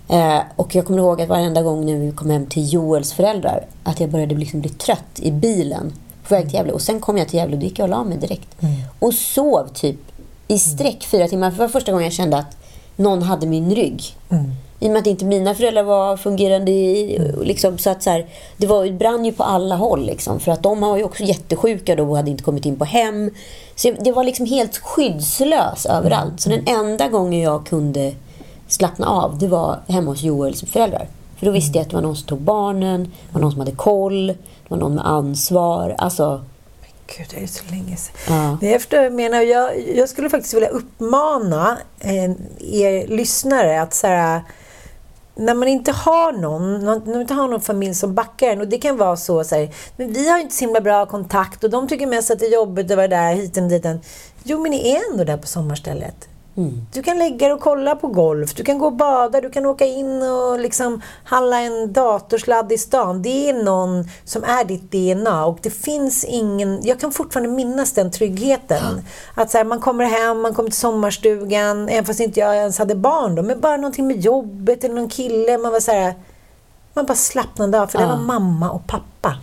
[0.08, 3.66] Eh, och jag kommer ihåg att varenda gång när vi kom hem till Joels föräldrar,
[3.84, 5.94] att jag började liksom bli trött i bilen
[6.28, 6.72] på väg till Gävle.
[6.72, 8.48] Och sen kom jag till Gävle och då gick jag och la mig direkt.
[9.00, 9.98] Och sov typ
[10.48, 11.52] i sträck fyra timmar.
[11.52, 12.58] För det var första gången jag kände att
[12.96, 14.04] någon hade min rygg.
[14.80, 18.26] I och med att inte mina föräldrar var fungerande i, liksom, så att så här,
[18.58, 20.06] det var, brann ju på alla håll.
[20.06, 22.86] Liksom, för att de var ju också jättesjuka då och hade inte kommit in på
[22.86, 23.32] hem.
[23.76, 26.42] Så det var liksom helt skyddslös överallt.
[26.42, 28.14] Så den enda gången jag kunde
[28.68, 31.08] slappna av, det var hemma hos Joels föräldrar.
[31.38, 33.60] För då visste jag att det var någon som tog barnen, det var någon som
[33.60, 35.96] hade koll, det var någon med ansvar.
[35.98, 36.42] Alltså,
[37.08, 38.16] Gud, det är så länge sedan.
[38.28, 38.58] Ja.
[38.62, 44.42] Men jag, menar, jag, jag skulle faktiskt vilja uppmana eh, er lyssnare att så här,
[45.36, 48.68] när man inte har någon, när man inte har någon familj som backar en och
[48.68, 51.70] det kan vara så, så här, men vi har inte så himla bra kontakt och
[51.70, 53.86] de tycker mest att det är jobbigt att vara där hit och dit.
[54.44, 56.28] Jo, men ni är ändå där på sommarstället.
[56.94, 59.66] Du kan lägga dig och kolla på golf, du kan gå och bada, du kan
[59.66, 63.22] åka in och liksom handla en datorsladd i stan.
[63.22, 66.80] Det är någon som är ditt DNA och det finns ingen...
[66.84, 69.02] Jag kan fortfarande minnas den tryggheten.
[69.36, 72.78] Att så här, man kommer hem, man kommer till sommarstugan, även fast inte jag ens
[72.78, 75.58] hade barn då, men bara någonting med jobbet eller någon kille.
[75.58, 76.14] Man var så här,
[76.96, 79.36] man bara slappnade av, för det var mamma och pappa.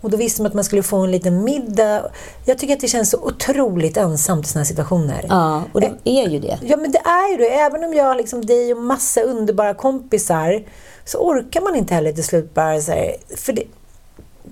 [0.00, 2.02] Och då visste man att man skulle få en liten middag.
[2.44, 5.26] Jag tycker att det känns så otroligt ensamt i sådana situationer.
[5.28, 6.58] ja, och det är ju det.
[6.62, 7.48] Ja, men det är ju det.
[7.54, 10.62] Även om jag har liksom dig och massa underbara kompisar
[11.04, 13.62] så orkar man inte heller till slut bara så här, för det,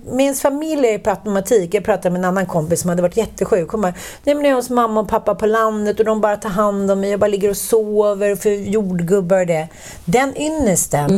[0.05, 1.75] med ens familj är det problematik.
[1.75, 3.71] Jag pratade med en annan kompis som hade varit jättesjuk.
[3.71, 6.37] Hon bara, nej men jag är hos mamma och pappa på landet och de bara
[6.37, 7.11] tar hand om mig.
[7.11, 9.69] Jag bara ligger och sover för jordgubbar och det.
[10.05, 11.11] Den ynnesten,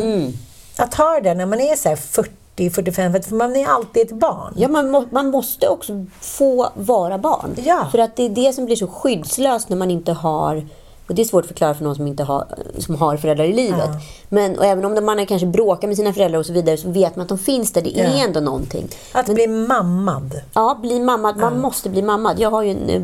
[0.77, 4.13] att ha det när man är så här 40, 45, för man är alltid ett
[4.13, 4.55] barn.
[4.57, 7.55] Ja, man, må, man måste också få vara barn.
[7.65, 7.89] Ja.
[7.91, 10.67] För att det är det som blir så skyddslöst när man inte har...
[11.13, 12.47] Och det är svårt att förklara för någon som inte har,
[12.79, 13.91] som har föräldrar i livet.
[14.29, 17.17] Men och även om man kanske bråkar med sina föräldrar och så vidare så vet
[17.17, 17.83] man att de finns där.
[17.83, 18.25] Det är Ja.
[18.25, 18.89] ändå någonting.
[19.13, 20.41] Att bli mammad.
[20.55, 21.37] Ja, bli mammad.
[21.37, 22.41] Man måste bli mammad.
[22.41, 23.03] Jag har ju en eh,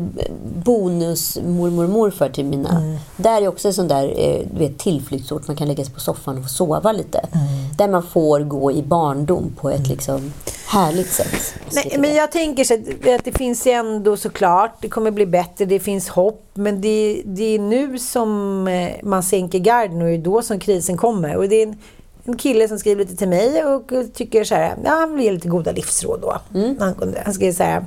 [0.63, 2.69] bonus mormor och morfar till mina.
[2.69, 2.97] Mm.
[3.17, 5.47] Där är också en sån där eh, du vet, tillflyktsort.
[5.47, 7.17] Man kan lägga sig på soffan och sova lite.
[7.19, 7.47] Mm.
[7.77, 10.33] Där man får gå i barndom på ett liksom
[10.69, 11.55] härligt sätt.
[11.73, 15.65] Nej, men jag tänker så att, att det finns ändå såklart, det kommer bli bättre,
[15.65, 16.45] det finns hopp.
[16.53, 20.59] Men det, det är nu som eh, man sänker garden och det är då som
[20.59, 21.35] krisen kommer.
[21.35, 21.77] Och det är en,
[22.23, 25.31] en kille som skriver lite till mig och tycker så här, ja, han vill ge
[25.31, 26.39] lite goda livsråd då.
[26.79, 27.85] Han, han skriver så här,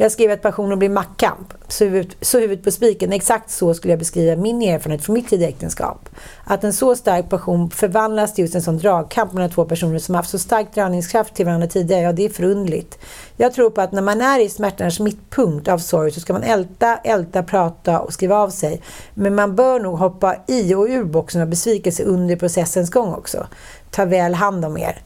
[0.00, 1.54] jag skrev att passionen blir maktkamp.
[1.68, 3.12] Så huvudet, så huvudet på spiken.
[3.12, 6.08] Exakt så skulle jag beskriva min erfarenhet från mitt tidiga äktenskap.
[6.44, 10.14] Att en så stark passion förvandlas till just en sån dragkamp mellan två personer som
[10.14, 12.98] haft så stark dragningskraft till varandra tidigare, ja det är förundligt.
[13.36, 16.42] Jag tror på att när man är i smärtans mittpunkt av sorg så ska man
[16.42, 18.82] älta, älta, prata och skriva av sig.
[19.14, 23.46] Men man bör nog hoppa i och ur boxen av besvikelse under processens gång också.
[23.90, 25.02] Ta väl hand om er.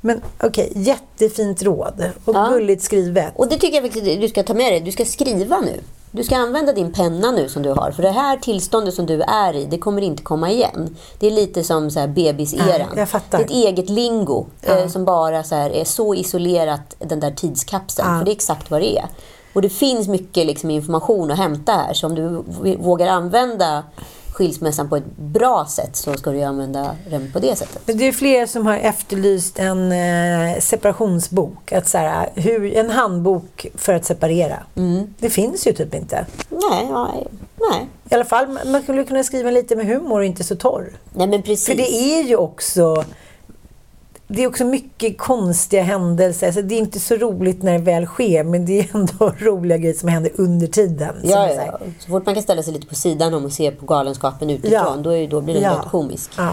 [0.00, 2.48] Men okej, okay, jättefint råd och ja.
[2.48, 3.32] gulligt skrivet.
[3.36, 4.80] Och det tycker jag faktiskt du ska ta med dig.
[4.80, 5.80] Du ska skriva nu.
[6.10, 7.90] Du ska använda din penna nu som du har.
[7.90, 10.96] För det här tillståndet som du är i, det kommer inte komma igen.
[11.18, 12.88] Det är lite som så här bebiseran.
[12.96, 14.78] Ja, det är ett eget lingo ja.
[14.78, 18.08] eh, som bara så här, är så isolerat, den där tidskapseln.
[18.08, 18.18] Ja.
[18.18, 19.06] För det är exakt vad det är.
[19.52, 21.94] Och det finns mycket liksom, information att hämta här.
[21.94, 22.42] Så om du
[22.76, 23.82] vågar använda
[24.36, 27.82] skilsmässan på ett bra sätt så ska du använda den på det sättet.
[27.84, 31.72] Det är fler som har efterlyst en eh, separationsbok.
[31.72, 34.56] Att så här, hur, en handbok för att separera.
[34.74, 35.14] Mm.
[35.18, 36.26] Det finns ju typ inte.
[36.48, 37.26] Nej, nej,
[37.70, 37.88] nej.
[38.10, 40.92] I alla fall, man skulle kunna skriva lite med humor och inte så torr.
[41.14, 41.66] Nej, men precis.
[41.66, 43.04] För det är ju också
[44.28, 46.46] det är också mycket konstiga händelser.
[46.46, 49.78] Alltså det är inte så roligt när det väl sker, men det är ändå roliga
[49.78, 51.14] grejer som händer under tiden.
[51.22, 51.78] Ja, ja.
[51.98, 54.72] Så fort man kan ställa sig lite på sidan om och se på galenskapen utifrån,
[54.72, 54.96] ja.
[54.96, 55.70] då, är, då blir den ja.
[55.70, 56.30] rätt komisk.
[56.36, 56.52] Ja.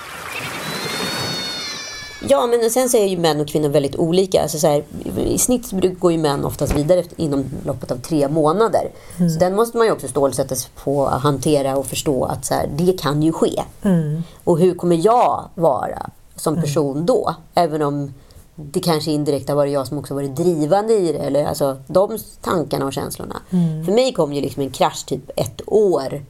[2.29, 4.41] Ja, men sen så är ju män och kvinnor väldigt olika.
[4.41, 4.83] Alltså så här,
[5.17, 8.91] I snitt går ju män oftast vidare inom loppet av tre månader.
[9.17, 9.29] Mm.
[9.29, 12.53] Så den måste man ju också stålsätta sig på att hantera och förstå att så
[12.53, 13.63] här, det kan ju ske.
[13.81, 14.23] Mm.
[14.43, 16.63] Och hur kommer jag vara som mm.
[16.63, 17.05] person mm.
[17.05, 17.35] då?
[17.53, 18.13] Även om
[18.55, 21.19] det kanske indirekt har varit jag som också varit drivande i det.
[21.19, 23.41] Eller, alltså, de tankarna och känslorna.
[23.49, 23.85] Mm.
[23.85, 26.25] För mig kom ju liksom en krasch typ ett år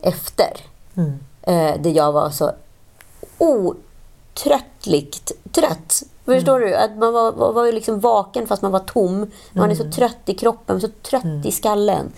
[0.00, 0.56] efter.
[0.94, 1.12] Mm.
[1.42, 2.50] Eh, där jag var så
[4.34, 6.02] tröttligt trött.
[6.24, 6.68] Förstår mm.
[6.68, 6.76] du?
[6.76, 9.18] Att man var, var, var liksom vaken fast man var tom.
[9.52, 9.70] Man mm.
[9.70, 9.92] är så mm.
[9.92, 11.46] trött i kroppen, så trött mm.
[11.46, 12.12] i skallen.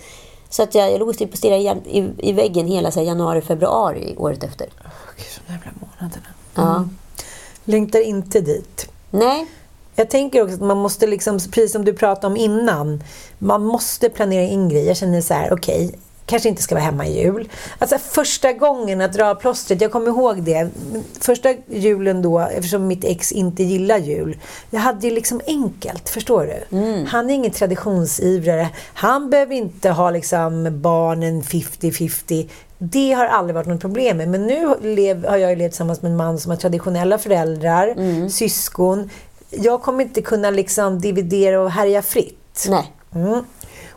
[0.49, 3.07] Så att jag, jag låg typ och stirrade i, i, i väggen hela så här,
[3.07, 4.67] januari, februari året efter.
[5.13, 6.27] Okej, så jävla månaderna.
[6.55, 6.75] Ja.
[6.75, 6.97] Mm.
[7.63, 8.89] Längtar inte dit.
[9.11, 9.47] Nej.
[9.95, 13.03] Jag tänker också att man måste, liksom, precis som du pratade om innan,
[13.37, 14.87] man måste planera in grejer.
[14.87, 17.49] Jag känner så här, okej, okay, kanske inte ska vara hemma i jul.
[17.79, 20.69] Alltså första gången att dra plåstret, jag kommer ihåg det.
[21.19, 24.37] Första julen då, eftersom mitt ex inte gillar jul.
[24.69, 26.77] Jag hade ju liksom enkelt, förstår du?
[26.77, 27.05] Mm.
[27.05, 28.69] Han är ingen traditionsivrare.
[28.93, 32.49] Han behöver inte ha liksom barnen 50-50.
[32.77, 34.29] Det har aldrig varit något problem med.
[34.29, 38.29] Men nu lev, har jag levt tillsammans med en man som har traditionella föräldrar, mm.
[38.29, 39.09] syskon.
[39.49, 42.65] Jag kommer inte kunna liksom dividera och härja fritt.
[42.69, 42.91] Nej.
[43.15, 43.43] Mm.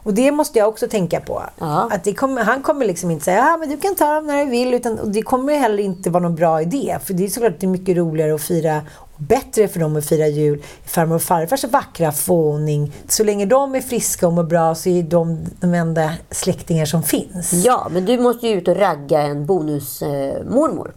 [0.09, 1.43] Och det måste jag också tänka på.
[1.59, 1.89] Ja.
[1.93, 4.51] Att kommer, han kommer liksom inte säga att ah, du kan ta dem när du
[4.51, 4.75] vill.
[4.75, 6.99] Utan, och det kommer heller inte vara någon bra idé.
[7.05, 10.07] För det är såklart det är mycket roligare att fira och bättre för dem att
[10.07, 12.93] fira jul i farmor och farfars vackra fåning.
[13.09, 17.03] Så länge de är friska och mår bra så är de de enda släktingar som
[17.03, 17.53] finns.
[17.53, 20.89] Ja, men du måste ju ut och ragga en bonusmormor.
[20.89, 20.95] Eh,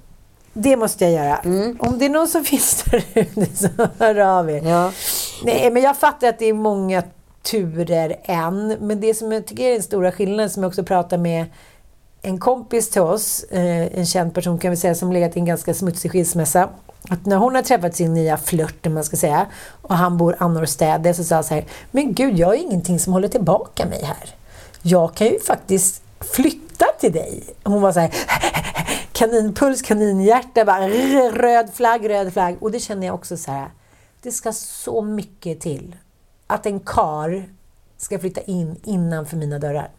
[0.53, 1.37] det måste jag göra.
[1.37, 1.77] Mm.
[1.79, 3.67] Om det är någon som finns där ute så
[3.99, 4.61] hör av er.
[4.63, 4.91] Ja.
[5.43, 7.03] Nej, men jag fattar att det är många
[7.43, 8.67] turer än.
[8.67, 11.45] Men det som jag tycker är den stora skillnaden, som jag också pratar med
[12.21, 15.45] en kompis till oss, eh, en känd person kan vi säga, som legat i en
[15.45, 16.69] ganska smutsig skilsmässa.
[17.09, 19.45] Att när hon har träffat sin nya flört, om man ska säga,
[19.81, 23.13] och han bor annorstädes, så sa han så här, men gud, jag har ingenting som
[23.13, 24.35] håller tillbaka mig här.
[24.81, 27.43] Jag kan ju faktiskt flytta till dig.
[27.63, 28.13] Hon var så här,
[29.11, 30.87] kaninpuls, kaninhjärta, bara,
[31.31, 32.57] röd flagg, röd flagg.
[32.59, 33.69] Och det känner jag också så här,
[34.21, 35.95] det ska så mycket till
[36.51, 37.45] att en kar
[37.97, 39.89] ska flytta in innanför mina dörrar.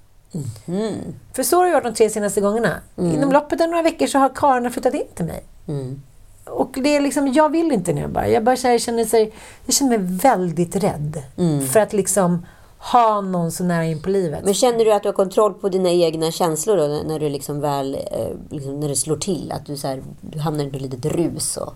[0.66, 1.14] Mm.
[1.32, 2.80] För så har det varit de tre senaste gångerna.
[2.96, 3.14] Mm.
[3.14, 5.44] Inom loppet av några veckor så har karlarna flyttat in till mig.
[5.68, 6.02] Mm.
[6.44, 8.28] Och det är liksom, jag vill inte nu bara.
[8.28, 9.32] Jag bara här, känner, sig,
[9.66, 11.66] jag känner mig väldigt rädd mm.
[11.66, 12.46] för att liksom
[12.78, 14.44] ha någon så nära in på livet.
[14.44, 17.60] Men känner du att du har kontroll på dina egna känslor då, när du liksom
[17.60, 19.52] väl eh, liksom när det slår till?
[19.52, 21.74] Att du, så här, du hamnar i ett litet rus och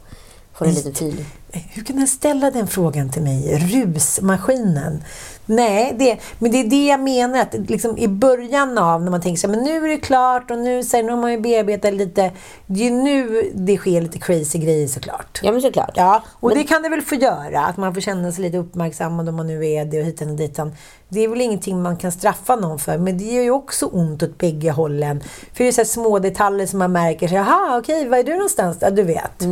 [0.59, 1.27] får en liten feeling?
[1.53, 3.59] Hur kan du ställa den frågan till mig?
[3.59, 5.05] Rusmaskinen.
[5.47, 7.41] Nej, det, men det är det jag menar.
[7.41, 10.51] Att liksom I början av när man tänker så här, men nu är det klart
[10.51, 12.33] och nu, så här, nu har man ju bearbetat lite.
[12.67, 15.41] Det är nu det sker lite crazy grejer såklart.
[15.43, 15.93] Ja, men såklart.
[15.95, 17.61] Ja, och Men- det kan det väl få göra.
[17.67, 20.37] Att man får känna sig lite uppmärksammad om man nu är det och hitan och
[20.37, 20.75] ditan.
[21.09, 22.99] Det är väl ingenting man kan straffa någon för.
[22.99, 25.21] Men det gör ju också ont åt bägge hållen.
[25.53, 27.29] För det är så små detaljer som man märker.
[27.29, 28.79] Så, Jaha, okej, var är du någonstans?
[28.81, 29.43] Ja, du vet.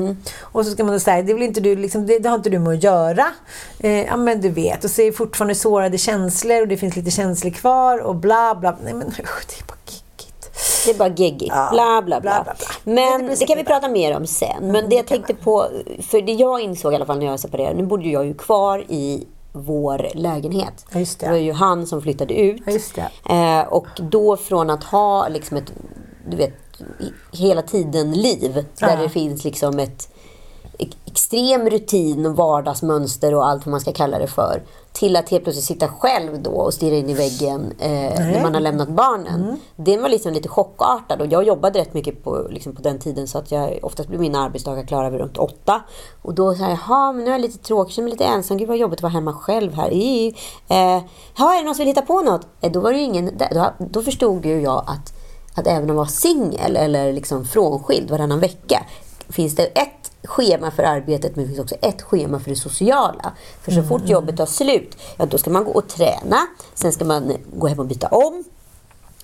[0.40, 2.36] Och så ska man då säga, det, är väl inte du, liksom, det, det har
[2.36, 3.26] inte du med att göra.
[3.78, 4.84] Eh, ja, men du vet.
[4.84, 8.54] Och så är det fortfarande sårade känslor och det finns lite känslor kvar och bla
[8.54, 8.76] bla.
[8.84, 9.16] Nej men usch,
[9.48, 10.50] det är bara giggigt.
[10.84, 11.52] Det är bara geggigt.
[11.54, 12.42] Ja, Bla, bla, bla.
[12.44, 12.92] bla, bla.
[12.94, 14.72] Men Det det kan vi prata mer om sen.
[14.72, 15.66] Men det jag tänkte på,
[16.10, 18.78] för det jag insåg i alla fall när jag separerade, nu bodde jag ju kvar
[18.88, 19.26] i
[19.56, 20.86] vår lägenhet.
[20.94, 21.26] Just det.
[21.26, 22.62] det var ju han som flyttade ut.
[23.30, 25.72] Eh, och då från att ha liksom ett,
[26.30, 26.52] du vet,
[27.32, 28.96] hela tiden-liv, där Ja.
[28.96, 30.08] det finns liksom ett
[30.78, 34.62] ex- extrem rutin och vardagsmönster och allt vad man ska kalla det för.
[34.94, 38.54] Till att helt plötsligt sitta själv då och stirra in i väggen eh, när man
[38.54, 39.42] har lämnat barnen.
[39.42, 39.56] Mm.
[39.76, 43.28] Den var liksom lite chockartad och jag jobbade rätt mycket på, liksom på den tiden
[43.28, 45.82] så att jag oftast blev mina arbetsdagar klara vid runt åtta.
[46.22, 48.56] Och då sa jag, jaha men nu är jag lite tråkig, känner mig lite ensam,
[48.56, 49.92] gud vad jobbigt att vara hemma själv här.
[49.92, 50.34] I,
[50.68, 51.02] eh,
[51.36, 52.46] ja, är det någon som vill hitta på något?
[52.60, 53.38] Eh, då var det ingen.
[53.52, 55.14] Då, då förstod ju jag att,
[55.54, 58.86] att även om man var singel eller liksom frånskild varannan vecka
[59.28, 63.32] finns det ett schema för arbetet men det finns också ett schema för det sociala.
[63.62, 67.04] För så fort jobbet tar slut, ja då ska man gå och träna, sen ska
[67.04, 68.44] man gå hem och byta om.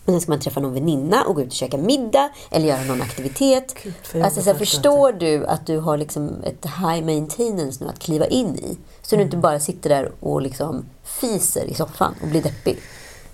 [0.04, 2.84] Och sen ska man träffa någon väninna och gå ut och käka middag eller göra
[2.84, 3.74] någon aktivitet.
[3.82, 7.98] Gud, för alltså, så förstår du att du har liksom ett high maintenance nu att
[7.98, 8.78] kliva in i?
[9.02, 12.78] Så du inte bara sitter där och liksom fiser i soffan och blir deppig.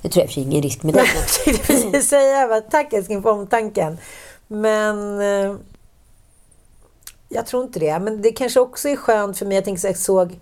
[0.02, 1.00] Det tror jag för ingen risk med det.
[1.14, 3.98] Jag tänkte precis säga tack älskling för omtanken.
[4.48, 5.56] Men eh,
[7.36, 7.98] jag tror inte det.
[7.98, 9.54] Men det kanske också är skönt för mig.
[9.54, 10.38] Jag tänker så jag såg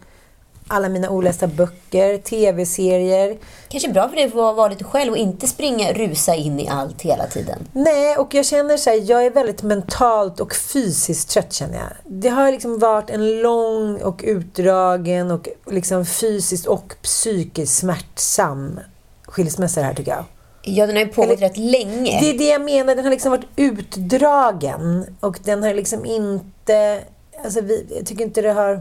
[0.68, 3.38] alla mina olästa böcker, tv-serier.
[3.68, 6.68] Kanske bra för dig att få vara lite själv och inte springa rusa in i
[6.68, 7.58] allt hela tiden.
[7.72, 11.88] Nej, och jag känner så här, jag är väldigt mentalt och fysiskt trött känner jag.
[12.04, 18.80] Det har liksom varit en lång och utdragen och liksom fysiskt och psykiskt smärtsam
[19.26, 20.24] skilsmässa här tycker jag.
[20.66, 22.20] Ja, den har ju pågått Eller- rätt länge.
[22.20, 27.00] Det är det jag menar, den har liksom varit utdragen och den har liksom inte...
[27.44, 28.80] Alltså vi, jag tycker inte det har...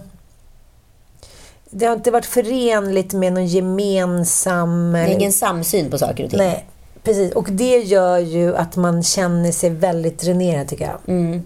[1.70, 4.92] Det har inte varit förenligt med någon gemensam...
[4.92, 6.40] Det är ingen samsyn på saker och ting.
[6.40, 6.66] Nej,
[7.04, 7.32] precis.
[7.34, 11.00] Och det gör ju att man känner sig väldigt dränerad, tycker jag.
[11.16, 11.44] Mm.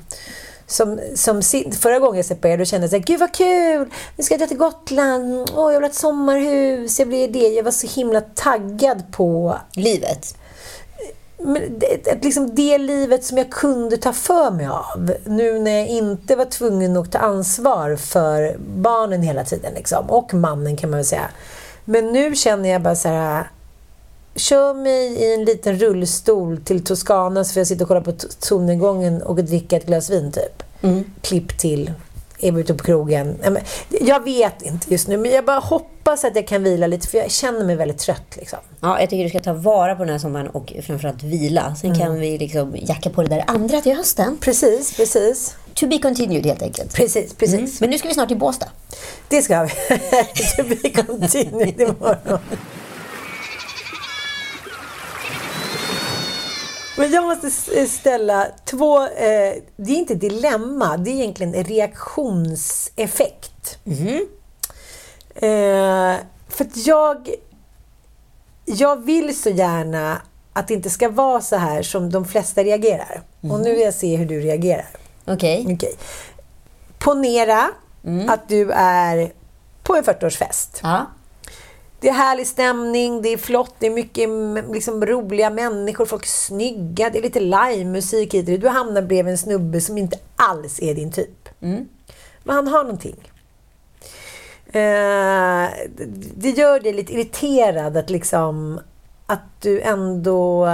[0.68, 1.42] Som, som
[1.72, 3.90] förra gången jag separerade, då kände jag så här, gud vad kul!
[4.16, 5.50] Nu ska jag dra till Gotland.
[5.56, 7.00] Åh, jag vill ha ett sommarhus.
[7.00, 7.48] Jag blir det.
[7.48, 10.38] Jag var så himla taggad på Livet.
[11.38, 15.14] men det, det, liksom det livet som jag kunde ta för mig av.
[15.26, 19.74] Nu när jag inte var tvungen att ta ansvar för barnen hela tiden.
[19.74, 21.30] Liksom, och mannen kan man väl säga.
[21.86, 23.52] Men nu känner jag bara så här.
[24.38, 28.14] Kör mig i en liten rullstol till Toscana så får jag sitta och kolla på
[28.40, 30.64] solnedgången och dricka ett glas vin typ.
[31.22, 31.92] Klipp till.
[32.40, 33.38] Är vi ute på krogen?
[34.02, 37.18] Jag vet inte just nu, men jag bara hoppas att jag kan vila lite för
[37.18, 38.36] jag känner mig väldigt trött.
[38.38, 38.60] Liksom.
[38.82, 41.76] Ja, jag tycker du ska ta vara på den här sommaren och framförallt vila.
[41.82, 42.00] Sen Mm.
[42.02, 44.38] kan vi liksom jacka på det där andra till hösten.
[44.42, 45.56] Precis, precis.
[45.74, 46.94] To be continued helt enkelt.
[46.94, 47.82] Precis, precis.
[47.82, 48.68] Men nu ska vi snart till Båstad.
[49.30, 49.70] Det ska vi.
[50.58, 52.40] to be continued imorgon.
[56.98, 59.02] Men jag måste s- ställa två...
[59.04, 63.78] Eh, det är inte dilemma, det är egentligen reaktionseffekt.
[65.36, 66.16] Eh,
[66.50, 67.30] för att jag...
[68.66, 70.22] Jag vill så gärna
[70.54, 73.22] att det inte ska vara så här som de flesta reagerar.
[73.52, 74.88] Och nu vill jag se hur du reagerar.
[75.26, 75.68] Okej.
[75.74, 75.96] Okej.
[77.00, 77.70] Ponera
[78.30, 79.32] att du är
[79.84, 80.80] på en 40-årsfest.
[80.84, 81.06] Ja.
[82.00, 86.24] Det är härlig stämning, det är flott, det är mycket mm, liksom, roliga människor, folk
[86.24, 88.62] är snygga, det är lite livemusik hit.
[88.62, 91.50] Du hamnar bredvid en snubbe som inte alls är din typ.
[92.44, 93.32] Men han har någonting.
[94.68, 95.70] Eh,
[96.36, 98.80] det- gör dig lite irriterad att liksom
[99.26, 100.66] att du ändå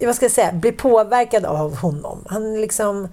[0.00, 2.24] vad ska jag säga, blir påverkad av honom.
[2.28, 3.08] Han är liksom...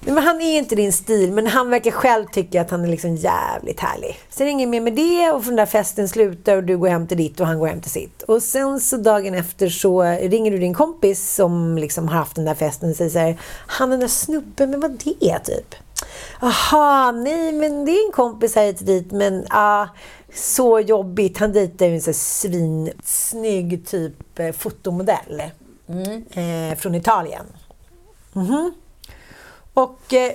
[0.00, 3.16] Men han är inte din stil, men han verkar själv tycka att han är liksom
[3.16, 4.18] jävligt härlig.
[4.28, 6.78] Sen är det inget mer med det och för den där festen slutar och du
[6.78, 8.22] går hem till ditt och han går hem till sitt.
[8.22, 12.44] Och sen så dagen efter så ringer du din kompis som liksom har haft den
[12.44, 15.74] där festen och säger så här, han den där snubben, men vad det typ?
[16.40, 19.88] Jaha, nej men det är en kompis här hit och dit men ja,
[20.34, 21.38] Så jobbigt.
[21.38, 25.42] Han dejtar ju en sån svinsnygg typ eh, fotomodell.
[26.30, 27.46] Eh, från Italien.
[28.32, 28.72] Mhm.
[29.74, 30.32] Och eh,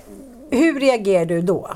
[0.50, 1.70] hur reagerar du då?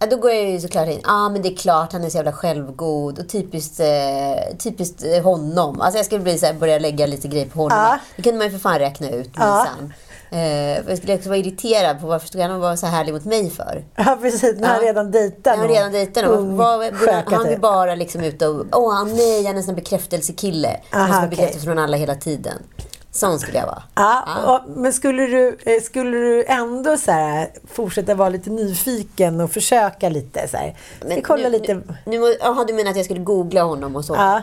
[0.00, 1.00] Ja, då går jag ju såklart in.
[1.04, 5.04] Ja, ah, men det är klart han är så jävla självgod och typiskt, eh, typiskt
[5.04, 5.80] eh, honom.
[5.80, 7.78] Alltså jag skulle bli så här, börja lägga lite grejer på honom.
[7.78, 7.98] Ja.
[8.16, 9.66] Det kunde man ju för fan räkna ut Ja.
[9.78, 9.92] minsann.
[10.30, 13.24] Eh, jag skulle också vara irriterad på varför stod han och var så härlig mot
[13.24, 13.84] mig för?
[13.96, 14.58] Ja, precis.
[14.60, 14.88] När han Ja.
[14.88, 16.58] redan dejtar han någon redan dejtar någon.
[16.98, 17.62] sköka Han vill typ.
[17.62, 18.64] bara liksom ut och...
[18.72, 20.80] Åh, han, nej, han är en sån bekräftelsekille.
[20.90, 21.30] Han Aha, ska ha okej.
[21.36, 22.54] bekräftelse från alla hela tiden.
[23.18, 23.82] Sån skulle jag vara.
[23.94, 29.40] Ja, och, men skulle du, eh, skulle du ändå så här, fortsätta vara lite nyfiken
[29.40, 30.48] och försöka lite?
[30.48, 31.74] Så här, Men kolla nu, lite?
[31.74, 31.82] Nu,
[32.18, 34.14] nu, jaha, du menar att jag skulle googla honom och så?
[34.14, 34.42] Ja.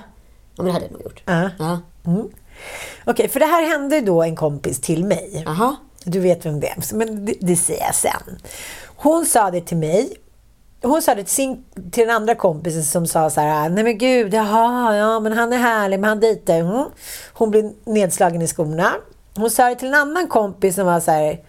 [0.55, 1.23] Ja, men det hade jag nog gjort.
[1.25, 1.49] Ja.
[1.59, 1.79] Ja.
[3.05, 5.43] Okej, för det här hände då en kompis till mig.
[5.45, 5.75] Jaha.
[6.03, 8.39] Du vet vem det är, men det, det säger jag sen.
[8.95, 10.13] Hon sa det till mig.
[10.85, 13.97] Hon sa det till, sin, till den andra kompisen som sa så här, nej men
[13.97, 16.59] gud, jaha, ja men han är härlig, men han dejtar.
[16.59, 16.85] Mm.
[17.33, 18.91] Hon blev nedslagen i skorna.
[19.35, 21.39] Hon sa det till en annan kompis som var så här,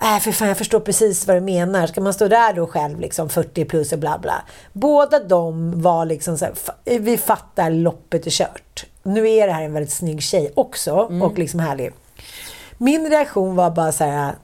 [0.00, 1.86] äh, för fan jag förstår precis vad du menar.
[1.86, 4.42] Ska man stå där då själv, liksom 40 plus och bla bla.
[4.72, 6.54] Båda de var liksom så här,
[6.98, 8.86] vi fattar loppet är kört.
[9.02, 11.92] Nu är det här en väldigt snygg tjej också och liksom härlig.
[12.78, 14.34] Min reaktion var bara så här.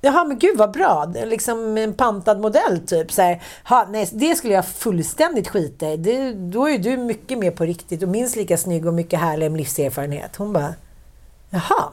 [0.00, 1.12] Jaha, men gud vad bra.
[1.26, 3.12] Liksom en pantad modell typ.
[3.12, 5.96] Så här, ha, nej, det skulle jag fullständigt skita i.
[5.96, 9.50] Det, då är du mycket mer på riktigt och minst lika snygg och mycket härligare
[9.50, 10.36] med livserfarenhet.
[10.36, 10.74] Hon bara,
[11.50, 11.84] jaha.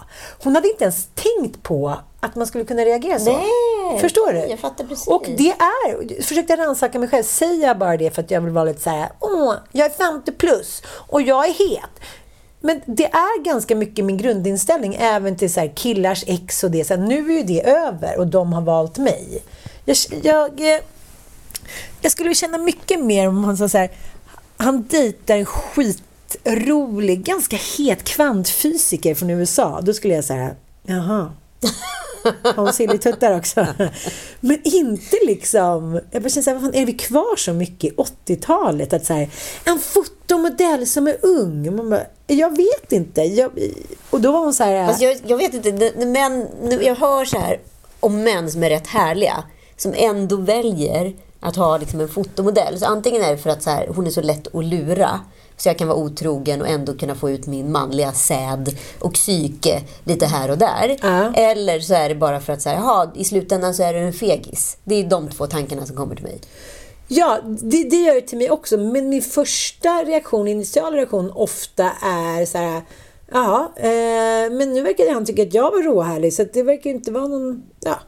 [0.43, 3.34] Hon hade inte ens tänkt på att man skulle kunna reagera så.
[3.34, 4.39] Nej, Förstår du?
[4.39, 5.08] jag fattar precis.
[5.08, 8.53] Och det är, försökte rannsaka mig själv, säger jag bara det för att jag vill
[8.53, 11.89] vara lite så här, åh, jag är 50 plus och jag är het.
[12.66, 16.86] Men det är ganska mycket min grundinställning även till så här killars ex och det.
[16.86, 19.43] Så här, nu är ju det över och de har valt mig.
[19.86, 20.82] Jag, jag, eh,
[22.01, 23.91] jag skulle känna mycket mer om han sa så här,
[24.57, 29.82] han dejtar en skitrolig, ganska het kvantfysiker från USA.
[29.82, 30.51] Då skulle jag säga,
[30.84, 31.32] jaha.
[32.43, 33.67] Har hon sillituttar också?
[34.39, 36.01] Men inte liksom...
[36.11, 38.93] Jag bara känner så här, vad fan, är vi kvar så mycket i 80-talet?
[38.93, 39.30] Att så här,
[39.65, 41.76] en fotomodell som är ung.
[41.76, 43.21] Man bara, jag vet inte.
[43.21, 43.51] Jag,
[44.09, 44.88] och då var hon så här...
[44.88, 46.47] Fast jag, jag vet inte, men
[46.82, 47.59] jag hör så här
[47.99, 49.43] om män som är rätt härliga.
[49.78, 52.80] Som ändå väljer att ha liksom en fotomodell.
[52.80, 55.19] Så antingen är det för att så här, hon är så lätt att lura.
[55.58, 59.82] Så jag kan vara otrogen och ändå kunna få ut min manliga säd och psyke
[60.03, 60.97] lite här och där.
[61.01, 61.34] Ja.
[61.34, 63.99] Eller så är det bara för att så här, jaha, i slutändan så är du
[63.99, 64.78] en fegis.
[64.84, 66.39] Det är de två tankarna som kommer till mig.
[67.08, 68.78] Ja, det, det gör det till mig också.
[68.78, 72.82] Men min första reaktion, initiala reaktion, ofta är så här...
[73.32, 77.12] Ja, eh, men nu verkar han tycka att jag var råhärlig, så det verkar inte
[77.12, 77.64] vara någon...
[77.80, 77.99] Ja.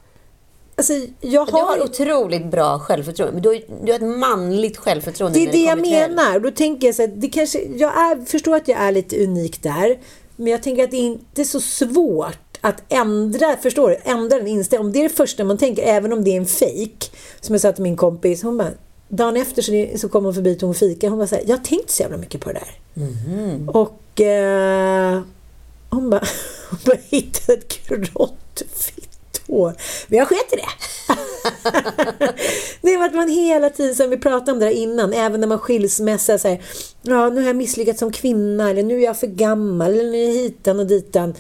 [0.80, 1.84] Alltså, jag Du har har...
[1.84, 3.34] otroligt bra självförtroende.
[3.34, 6.40] Men du har, du har ett manligt självförtroende Det är det jag till menar.
[6.40, 9.64] Då tänker jag så att det kanske, jag är, förstår att jag är lite unik
[9.64, 10.00] där.
[10.36, 13.98] Men jag tänker att det är inte så svårt att ändra, förstår du?
[14.04, 14.88] Ändra den inställningen.
[14.88, 17.08] Om det är det första man tänker, även om det är en fake
[17.42, 18.72] Som jag sa till min kompis, hon bara,
[19.10, 21.10] dagen efter så, så kom hon förbi tog en fika.
[21.10, 23.04] Hon bara så här, jag har tänkt så jävla mycket på det där.
[23.04, 23.70] Mhm.
[23.70, 25.22] Och eh,
[25.90, 26.24] hon bara,
[26.70, 28.62] hon bara hittade ett grått
[29.48, 29.74] hår.
[30.08, 30.70] Men jag sket i det.
[32.82, 35.48] det var att man hela tiden, som vi pratade om det där innan, även när
[35.48, 36.62] man skilsmässa säger
[37.02, 40.18] ja nu har jag misslyckats som kvinna, eller nu är jag för gammal, eller nu
[40.18, 41.34] är jag hitan och ditan.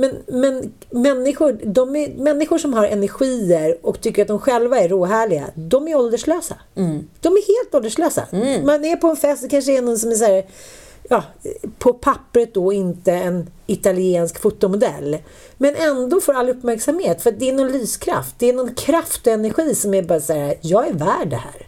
[0.00, 4.88] Men, men människor, de är, människor som har energier och tycker att de själva är
[4.88, 6.56] råhärliga, de är ålderslösa.
[7.20, 8.26] De är helt ålderslösa.
[8.64, 10.44] Man är på en fest, det kanske är någon som är så här,
[11.08, 11.24] ja,
[11.78, 15.18] på pappret då inte en italiensk fotomodell.
[15.56, 18.34] Men ändå får all uppmärksamhet för det är någon lyskraft.
[18.38, 21.36] Det är någon kraft och energi som är bara så här, jag är värd det
[21.36, 21.66] här.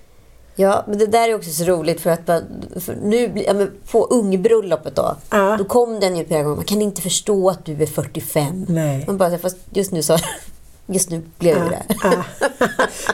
[0.56, 2.42] Ja, men det där är också så roligt för att man,
[2.80, 5.56] för nu, ja, på ungbröllopet då, Ja.
[5.58, 6.56] då kom den ju flera gånger.
[6.56, 8.66] Man kan inte förstå att du är 45.
[8.68, 9.04] Nej.
[9.06, 10.16] Man bara, fast just nu så,
[10.86, 11.82] just nu blev jag det.
[12.02, 12.24] Ja.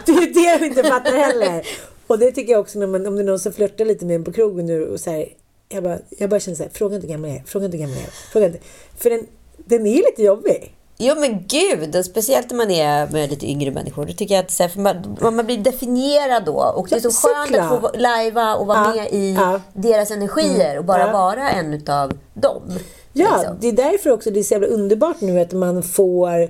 [0.06, 1.66] Det är det jag inte fattar heller.
[2.06, 4.16] Och det tycker jag också när man, om det är någon som flörtar lite med
[4.16, 5.26] en på krogen nu och så här,
[5.68, 7.76] jag bara, jag bara känner så här, fråga inte hur gammal jag är, fråga inte
[7.76, 8.10] hur gammal jag är.
[8.32, 8.58] Fråga inte.
[8.96, 10.72] För den, den är lite jobbig.
[10.98, 14.06] Jo men gud, speciellt när man är med lite yngre människor.
[14.06, 16.72] Då tycker jag att så här, för man, man blir definierad då.
[16.76, 19.60] Och det är så Ja, skönt att få lajva och vara Ja, med i ja.
[19.72, 21.12] deras energier och bara Ja.
[21.12, 22.62] vara en utav dem.
[23.12, 23.56] Ja, liksom.
[23.60, 26.48] det är därför också det är så jävla underbart nu att man får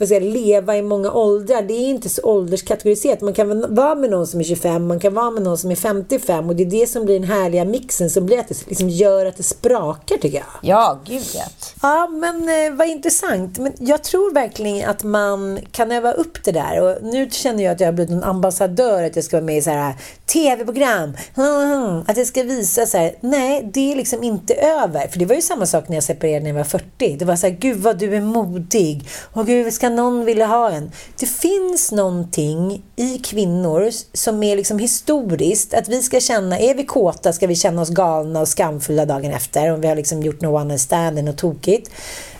[0.00, 1.62] vad ska jag, leva i många åldrar.
[1.62, 3.20] Det är inte så ålderskategoriserat.
[3.20, 5.74] Man kan vara med någon som är 25, man kan vara med någon som är
[5.74, 8.88] 55 och det är det som blir den härliga mixen som blir att det liksom
[8.88, 10.46] gör att det sprakar tycker jag.
[10.62, 11.44] Ja, gud ja.
[11.82, 13.58] Ja, men eh, vad intressant.
[13.58, 16.82] Men jag tror verkligen att man kan öva upp det där.
[16.82, 19.58] Och nu känner jag att jag har blivit en ambassadör, att jag ska vara med
[19.58, 19.94] i så här
[20.32, 21.16] tv-program.
[22.06, 25.08] Att jag ska visa så här, nej, det är liksom inte över.
[25.08, 27.16] För det var ju samma sak när jag separerade när jag var 40.
[27.16, 29.08] Det var så här, gud vad du är modig.
[29.32, 30.92] Och gud, ska någon ville ha en?
[31.18, 35.74] Det finns någonting i kvinnor som är liksom historiskt.
[35.74, 39.32] Att vi ska känna, är vi kåta ska vi känna oss galna och skamfulla dagen
[39.32, 39.72] efter.
[39.72, 41.90] Om vi har liksom gjort något one stand och tokigt.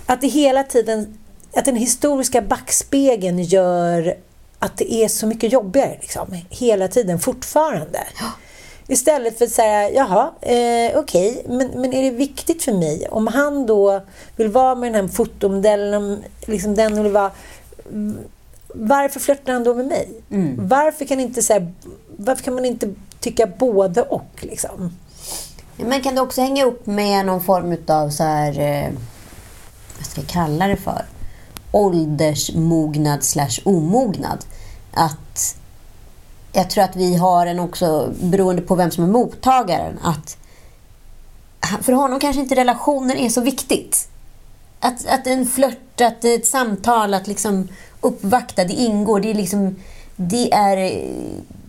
[0.07, 1.19] Att det hela tiden,
[1.55, 4.17] att den historiska backspegeln gör
[4.59, 8.01] att det är så mycket jobbigare liksom, hela tiden fortfarande.
[8.91, 13.09] Istället för att säga, jaha, eh, okej, okay, men, men är det viktigt för mig?
[13.11, 14.01] Om han då
[14.37, 17.31] vill vara med den här fotomodellen, liksom den vill vara...
[18.75, 20.09] Varför flörtar han då med mig?
[20.31, 20.69] Mm.
[20.69, 21.73] Varför, kan inte, så här,
[22.17, 24.31] varför kan man inte tycka både och?
[24.41, 24.97] Liksom?
[25.77, 28.61] Men kan det också hänga upp med någon form av så här...
[28.61, 28.91] Eh,
[29.97, 31.05] vad ska jag kalla det för?
[31.73, 34.45] Åldersmognad slash omognad.
[34.93, 35.30] Att
[36.53, 40.37] jag tror att vi har en också, beroende på vem som är mottagaren, att
[41.83, 44.09] för honom kanske inte relationen är så viktigt.
[44.81, 47.69] Att, att en flört, att ett samtal, att liksom
[48.01, 49.21] uppvakta, det ingår.
[49.21, 49.77] Det är, liksom,
[50.17, 50.77] det är,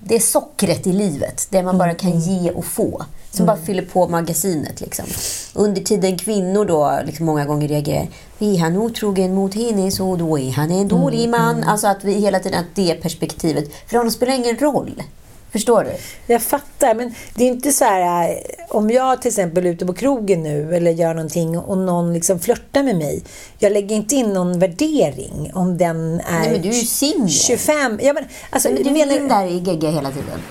[0.04, 1.48] det är sockret i livet.
[1.50, 3.06] Det man bara kan ge och få.
[3.32, 4.82] Som bara fyller på magasinet.
[4.82, 5.06] Liksom.
[5.54, 8.08] Under tiden kvinnor då liksom många gånger reagerar.
[8.40, 11.56] Är han otrogen mot henne så då är han en dålig mm, man.
[11.56, 11.70] Mm.
[11.70, 13.72] Alltså att vi hela tiden att det perspektivet.
[13.88, 15.04] För honom spelar ingen roll.
[15.52, 15.92] Förstår du?
[16.34, 18.36] Jag fattar, men det är inte så här eh,
[18.70, 22.40] om jag till exempel är ute på krogen nu eller gör någonting och någon liksom
[22.40, 23.24] flörtar med mig.
[23.60, 27.30] Jag lägger inte in någon värdering om den är, Nej, men du är ju singel.
[27.30, 28.00] 25.
[28.04, 29.16] Ja, men, alltså, men du menar...
[29.16, 30.42] in där i gegga hela tiden.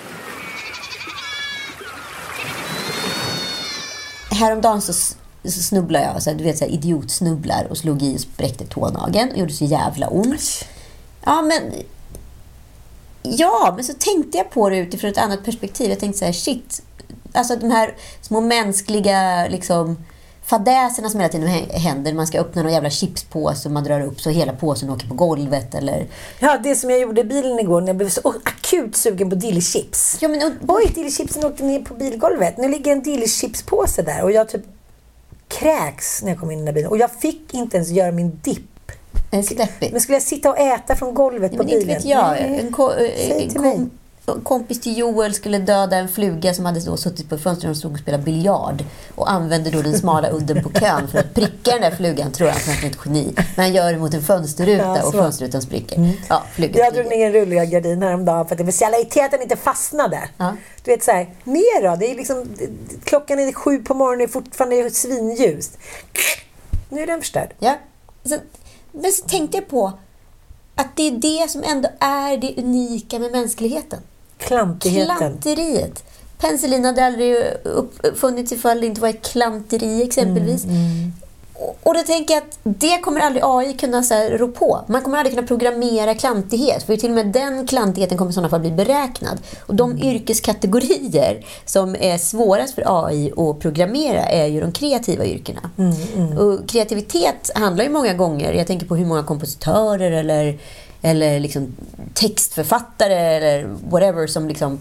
[4.31, 4.93] Häromdagen så,
[5.45, 8.67] så snubblade jag, så här, du vet så här, idiotsnubblar och slog i och spräckte
[8.67, 9.31] tånageln.
[9.35, 10.65] Det gjorde så jävla ont.
[11.25, 11.73] Ja, men...
[13.23, 15.91] Ja, men så tänkte jag på det utifrån ett annat perspektiv.
[15.91, 16.83] Jag tänkte så här, shit.
[17.33, 19.97] Alltså de här små mänskliga liksom,
[20.51, 22.13] fadäserna som hela tiden händer.
[22.13, 25.15] Man ska öppna någon jävla chipspåse och man drar upp så hela påsen åker på
[25.15, 25.75] golvet.
[25.75, 26.07] Eller...
[26.39, 29.37] Ja, det som jag gjorde i bilen igår när jag blev så akut sugen på
[29.37, 30.19] dillchips.
[30.21, 30.75] Ja, men, och...
[30.77, 32.57] Oj, dillchipsen åkte ner på bilgolvet.
[32.57, 34.63] Nu ligger en dillchipspåse där och jag typ
[35.49, 36.91] kräks när jag kom in i den där bilen.
[36.91, 38.67] Och jag fick inte ens göra min dipp.
[39.31, 41.81] Men skulle jag sitta och äta från golvet ja, på bilen?
[41.81, 42.39] Inte vet jag.
[42.39, 43.91] En, ko en, kom
[44.45, 47.93] kompis till Joel skulle döda en fluga som hade då suttit på fönstret och stod
[47.93, 48.85] och spelade biljard.
[49.15, 52.49] Och använde då den smala udden på kön för att pricka den där flugan, tror
[52.49, 53.33] han, för att han är ett geni.
[53.37, 55.97] Men han gör det mot en fönsterruta ja, och fönsterrutan spricker.
[55.97, 56.13] Mm.
[56.29, 60.29] Ja, jag drog ner en rullgardin häromdagen för att den inte fastnade.
[60.37, 60.57] Ja.
[60.85, 61.97] Du vet så här, ner då.
[61.97, 62.49] Det är liksom,
[63.05, 65.79] klockan är sju på morgonen och fortfarande svinljust.
[66.89, 67.55] Nu är den förstörd.
[67.59, 67.79] Ja.
[68.25, 68.37] Så,
[68.93, 69.93] men så tänkte jag på
[70.75, 74.01] att det är det som ändå är det unika med mänskligheten.
[74.41, 75.17] Klantigheten.
[75.17, 76.05] Klanteriet.
[76.39, 77.37] Penicillin hade aldrig
[78.03, 80.65] uppfunnits ifall det inte var ett klanteri exempelvis.
[80.65, 81.13] Mm, mm.
[81.83, 84.81] Och då tänker jag att det kommer aldrig AI kunna så här, rå på.
[84.87, 86.83] Man kommer aldrig kunna programmera klantighet.
[86.83, 89.39] För till och med den klantigheten kommer i sådana fall bli beräknad.
[89.67, 90.03] Och de mm.
[90.03, 95.71] yrkeskategorier som är svårast för AI att programmera är ju de kreativa yrkena.
[95.79, 96.39] Mm, mm.
[96.39, 100.59] Och kreativitet handlar ju många gånger, jag tänker på hur många kompositörer eller
[101.03, 101.73] eller liksom
[102.15, 104.79] textförfattare eller whatever som liksom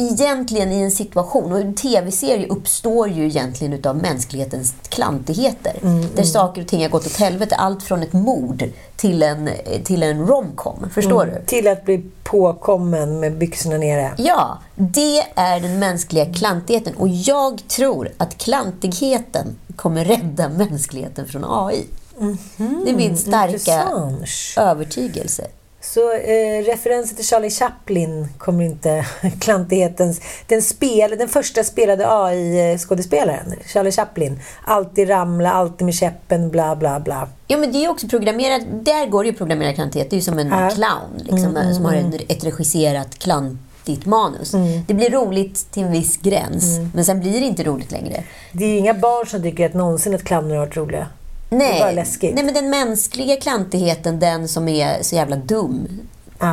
[0.00, 5.72] egentligen i en situation, och en tv-serie uppstår ju egentligen utav mänsklighetens klantigheter.
[5.82, 6.24] Mm, där mm.
[6.24, 7.54] saker och ting har gått åt helvete.
[7.54, 8.64] Allt från ett mord
[8.96, 9.50] till en,
[9.84, 10.90] till en romcom.
[10.94, 11.46] Förstår mm, du?
[11.46, 14.12] Till att bli påkommen med byxorna nere.
[14.18, 16.94] Ja, det är den mänskliga klantigheten.
[16.94, 21.86] Och jag tror att klantigheten kommer rädda mänskligheten från AI.
[22.20, 24.28] Mm -hmm, det är min starka intressant.
[24.56, 25.46] övertygelse.
[25.82, 29.06] Så eh, referenser till Charlie Chaplin kommer inte
[29.40, 30.20] klantighetens...
[30.46, 34.40] Den, spel, den första spelade AI-skådespelaren, Charlie Chaplin.
[34.64, 37.28] Alltid ramla, alltid med käppen, bla bla bla.
[37.46, 38.62] Ja, men det är också programmerat.
[38.82, 40.10] Där går det ju att programmera klantighet.
[40.10, 40.68] Det är ju som en äh.
[40.68, 42.20] clown liksom, mm, som har en, mm.
[42.28, 44.54] ett regisserat klantigt manus.
[44.54, 44.82] Mm.
[44.86, 46.90] Det blir roligt till en viss gräns, mm.
[46.94, 48.24] men sen blir det inte roligt längre.
[48.52, 51.06] Det är ju inga barn som tycker att någonsin att clowner har varit roliga.
[51.50, 55.88] Nej, nej, men den mänskliga klantigheten, den som är så jävla dum.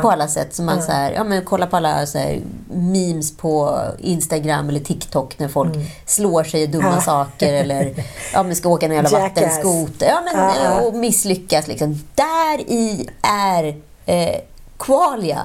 [0.02, 0.56] på alla sätt.
[0.56, 2.40] Som man så här, ja, men kolla på alla så här,
[2.74, 5.74] memes på Instagram eller TikTok när folk
[6.06, 7.94] slår sig i dumma saker eller
[8.34, 9.44] ja, men ska åka en jävla Jackass.
[9.44, 10.82] vattenskoter ja, men, Ja, ja.
[10.82, 11.68] och misslyckas.
[11.68, 12.04] Liksom.
[12.16, 13.76] Där i är
[14.06, 14.40] eh,
[14.78, 15.42] qualia.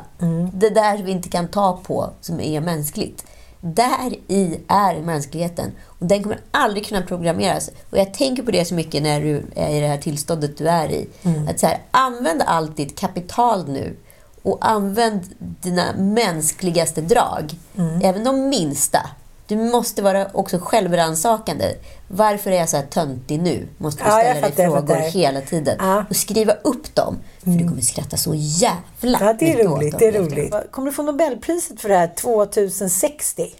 [0.52, 3.24] Det där vi inte kan ta på som är mänskligt.
[3.64, 5.72] Där i är mänskligheten.
[5.86, 7.70] Och den kommer aldrig kunna programmeras.
[7.90, 10.68] Och jag tänker på det så mycket när du är i det här tillståndet du
[10.68, 11.08] är i.
[11.48, 13.96] Att så här, använd allt ditt kapital nu.
[14.42, 17.54] Och använd dina mänskligaste drag.
[18.02, 19.10] Även de minsta.
[19.56, 21.74] Du måste vara också självrannsakande.
[22.08, 23.68] Varför är jag så här töntig nu?
[23.78, 25.76] Måste du Ja, ställa dig fattar, jag frågor hela tiden.
[25.78, 26.04] Ja.
[26.10, 27.18] Och skriva upp dem.
[27.42, 29.98] För du kommer skratta så jävla Ja, det är roligt.
[29.98, 30.54] Det är roligt.
[30.70, 33.54] Kommer du få Nobelpriset för det här 2060?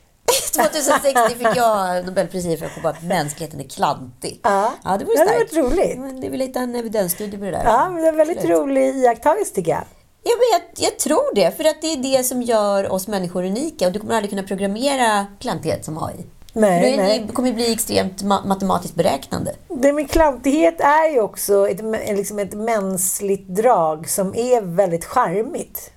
[0.55, 4.41] 2060 fick jag Nobelpriset för att att mänskligheten är klantig.
[4.43, 4.73] Ja.
[4.85, 5.53] ja det vore Det hade starkt.
[5.57, 5.99] varit roligt.
[5.99, 7.65] Men det vill hitta en evidensstudie på det där.
[7.65, 8.59] Ja, men det är en väldigt Absolut.
[8.59, 9.85] rolig iakttagelse tycker jag.
[10.25, 13.45] Ja, men jag, jag tror det, för att det är det som gör oss människor
[13.45, 13.87] unika.
[13.87, 16.27] Och du kommer aldrig kunna programmera klantighet som AI.
[16.53, 17.25] Nej, det, nej.
[17.27, 19.55] det kommer bli extremt ma- matematiskt beräknande.
[19.69, 21.81] Det med klantighet är ju också ett,
[22.17, 25.91] liksom ett mänskligt drag som är väldigt charmigt.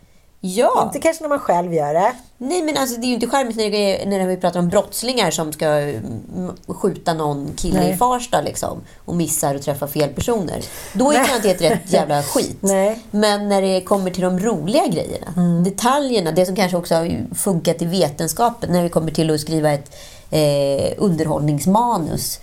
[0.46, 0.84] Ja!
[0.84, 2.14] Inte kanske när man själv gör det.
[2.38, 4.70] Nej, men alltså, det är ju inte charmigt när, det är, när vi pratar om
[4.70, 7.94] brottslingar som ska mm, skjuta någon kille Nej.
[7.94, 10.62] i Farsta liksom, och missar och träffar fel personer.
[10.94, 12.58] Då är klantighet rätt jävla skit.
[12.60, 12.88] Nej.
[12.88, 13.00] Mm.
[13.12, 17.82] Men när det kommer till de roliga grejerna, detaljerna, det som kanske också har funkat
[17.82, 19.96] i vetenskapen, när vi kommer till att skriva ett
[20.32, 22.40] eh, underhållningsmanus.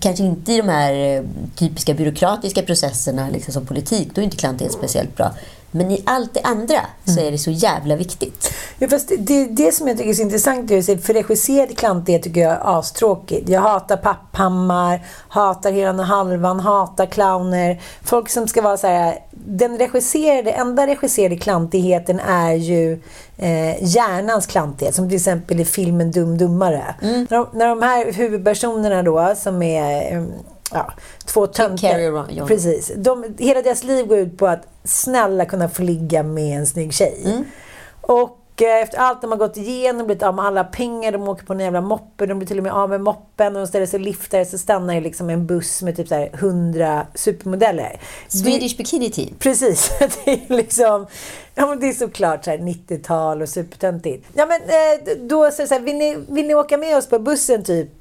[0.00, 1.22] Kanske inte i de här eh,
[1.56, 5.30] typiska byråkratiska processerna liksom som politik, då är inte klantighet speciellt bra.
[5.70, 7.16] Men i allt det andra Mm.
[7.16, 8.52] så är det så jävla viktigt.
[8.78, 12.22] Ja, fast det, det, det som jag tycker är så intressant är för regisserad klantighet
[12.22, 13.48] tycker jag är astråkigt.
[13.48, 17.80] Jag hatar Papphammar, hatar Helan och Halvan, hatar clowner.
[18.02, 19.18] Folk som ska vara så här...
[19.30, 22.92] Den regisserade, enda regisserade klantigheten är ju
[23.36, 24.94] eh, hjärnans klantighet.
[24.94, 26.94] Som till exempel i filmen Dum Dummare.
[27.00, 30.26] När, de, när de här huvudpersonerna då, som är...
[30.72, 30.92] Ja,
[31.24, 32.46] två töntar.
[32.46, 32.92] Precis.
[32.96, 36.94] De, hela deras liv går ut på att snälla kunna få ligga med en snygg
[36.94, 37.44] tjej.
[38.00, 41.46] Och eh, efter allt de har gått igenom, blivit av med alla pengar, de åker
[41.46, 43.86] på en jävla moppe, de blir till och med av med moppen och de ställer
[43.86, 48.00] sig och liftar så stannar det liksom en buss med typ så här 100 supermodeller.
[48.28, 49.34] Swedish Bikini Team.
[49.38, 49.90] Precis.
[50.24, 51.06] Det är liksom...
[51.54, 54.26] Ja, men det är såklart så här 90-tal och supertöntigt.
[54.34, 57.18] Ja, men eh, då så, så här, vill ni, vill ni åka med oss på
[57.18, 57.99] bussen typ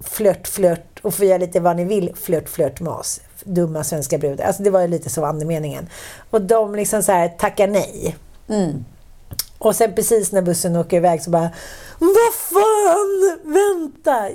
[0.00, 3.20] flört, flört och få göra lite vad ni vill flört, flört med oss.
[3.44, 4.44] Dumma svenska brudar.
[4.44, 5.88] Alltså det var ju lite så andemeningen.
[6.30, 8.16] Och de liksom så här tackar nej.
[9.58, 11.50] Och sen precis när bussen åker iväg så bara
[11.98, 13.38] Vad fan!
[13.44, 14.30] Vänta!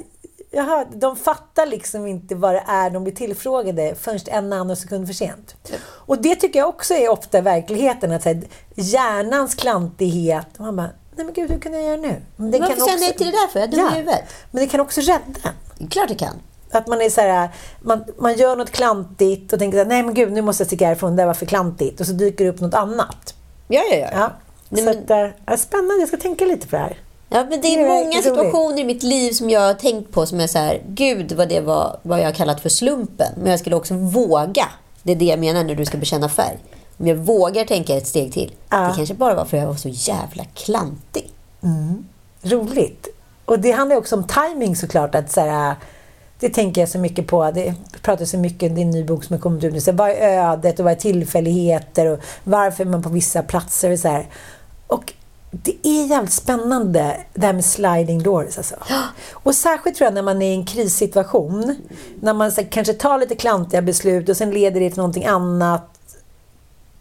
[0.52, 5.14] Jaha, de fattar liksom inte vad det är de blir tillfrågade förrän en nanosekund för
[5.14, 5.56] sent.
[5.86, 8.12] Och det tycker jag också är ofta verkligheten.
[8.12, 8.42] Att så här,
[8.76, 10.60] hjärnans klantighet.
[10.60, 12.22] Man bara, nej men gud, hur kan jag göra nu?
[12.36, 13.60] Men det Varför säger jag nej till det där för?
[13.60, 14.24] Jag är dum i huvudet.
[14.52, 15.50] Men det kan också rädda.
[15.90, 16.36] Klart det kan.
[16.72, 17.50] Att man är så här,
[17.82, 20.68] man, man gör något klantigt och tänker så här, nej men gud, nu måste jag
[20.68, 22.00] sticka härifrån, det var för klantigt.
[22.00, 23.34] Och så dyker det upp något annat.
[23.68, 24.08] Ja, ja, ja.
[24.12, 24.32] Ja.
[24.70, 26.98] Nej, så men- att, äh, ja, spännande, jag ska tänka lite på det här.
[27.30, 30.12] Ja, men det Det är är många situationer i mitt liv som jag har tänkt
[30.12, 33.34] på som är så här, gud vad det var vad jag har kallat för slumpen.
[33.38, 34.68] Men jag skulle också våga.
[35.04, 36.58] Det är det jag menar när du ska bekänna färg.
[36.98, 38.54] Om jag vågar tänka ett steg till.
[38.70, 38.78] Ja.
[38.78, 41.32] Det kanske bara var för att jag var så jävla klantig.
[42.42, 43.08] Roligt.
[43.46, 45.16] Och det handlar också om timing såklart.
[45.16, 45.76] Att så här,
[46.40, 47.52] det tänker jag så mycket på.
[47.52, 49.82] Det pratar så mycket, är en ny bok som har kommit ut nu.
[49.82, 53.44] Så här, vad är ödet och vad är tillfälligheter och varför är man på vissa
[53.44, 54.28] platser och så här.
[54.88, 55.14] Och
[55.52, 58.58] det är jävligt spännande det här med sliding doors.
[58.58, 58.76] Alltså.
[59.32, 61.76] Och särskilt tror jag när man är i en krissituation.
[62.22, 65.26] När man så här, kanske tar lite klantiga beslut och sen leder det till någonting
[65.26, 65.95] annat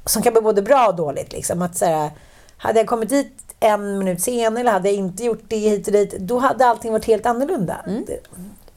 [0.06, 1.32] som kan bli både bra och dåligt.
[1.32, 1.62] Liksom.
[1.62, 2.10] Att, så här,
[2.56, 5.92] hade jag kommit dit en minut senare eller hade jag inte gjort det hit och
[5.92, 7.76] dit, då hade allting varit helt annorlunda.
[8.06, 8.18] Det,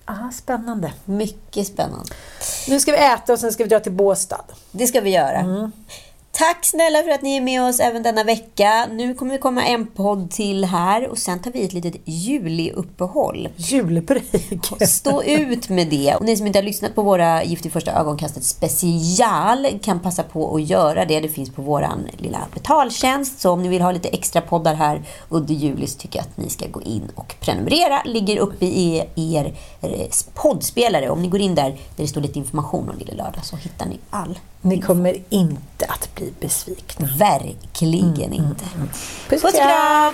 [0.05, 0.93] aha, spännande.
[1.05, 2.09] Mycket spännande.
[2.67, 4.45] Nu ska vi äta och sen ska vi dra till Båstad.
[4.71, 5.39] Det ska vi göra.
[5.39, 5.71] Mm.
[6.37, 8.87] Tack snälla för att ni är med oss även denna vecka.
[8.91, 13.49] Nu kommer det komma en podd till här och sen tar vi ett litet juliuppehåll.
[13.55, 14.23] Julbreak.
[14.87, 16.15] Stå ut med det.
[16.15, 20.23] Och ni som inte har lyssnat på våra Gift i första ögonkastet special kan passa
[20.23, 21.19] på att göra det.
[21.19, 23.39] Det finns på vår lilla betaltjänst.
[23.39, 26.37] Så om ni vill ha lite extra poddar här under juli så tycker jag att
[26.37, 28.01] ni ska gå in och prenumerera.
[28.05, 31.09] Ligger uppe i er, er poddspelare.
[31.09, 33.85] Om ni går in där där det står lite information om Lille Lördag så hittar
[33.85, 34.39] ni all.
[34.61, 37.07] Ni kommer inte att bli besvikna.
[37.17, 38.65] Verkligen inte.
[39.29, 40.13] Puss Puss och kram!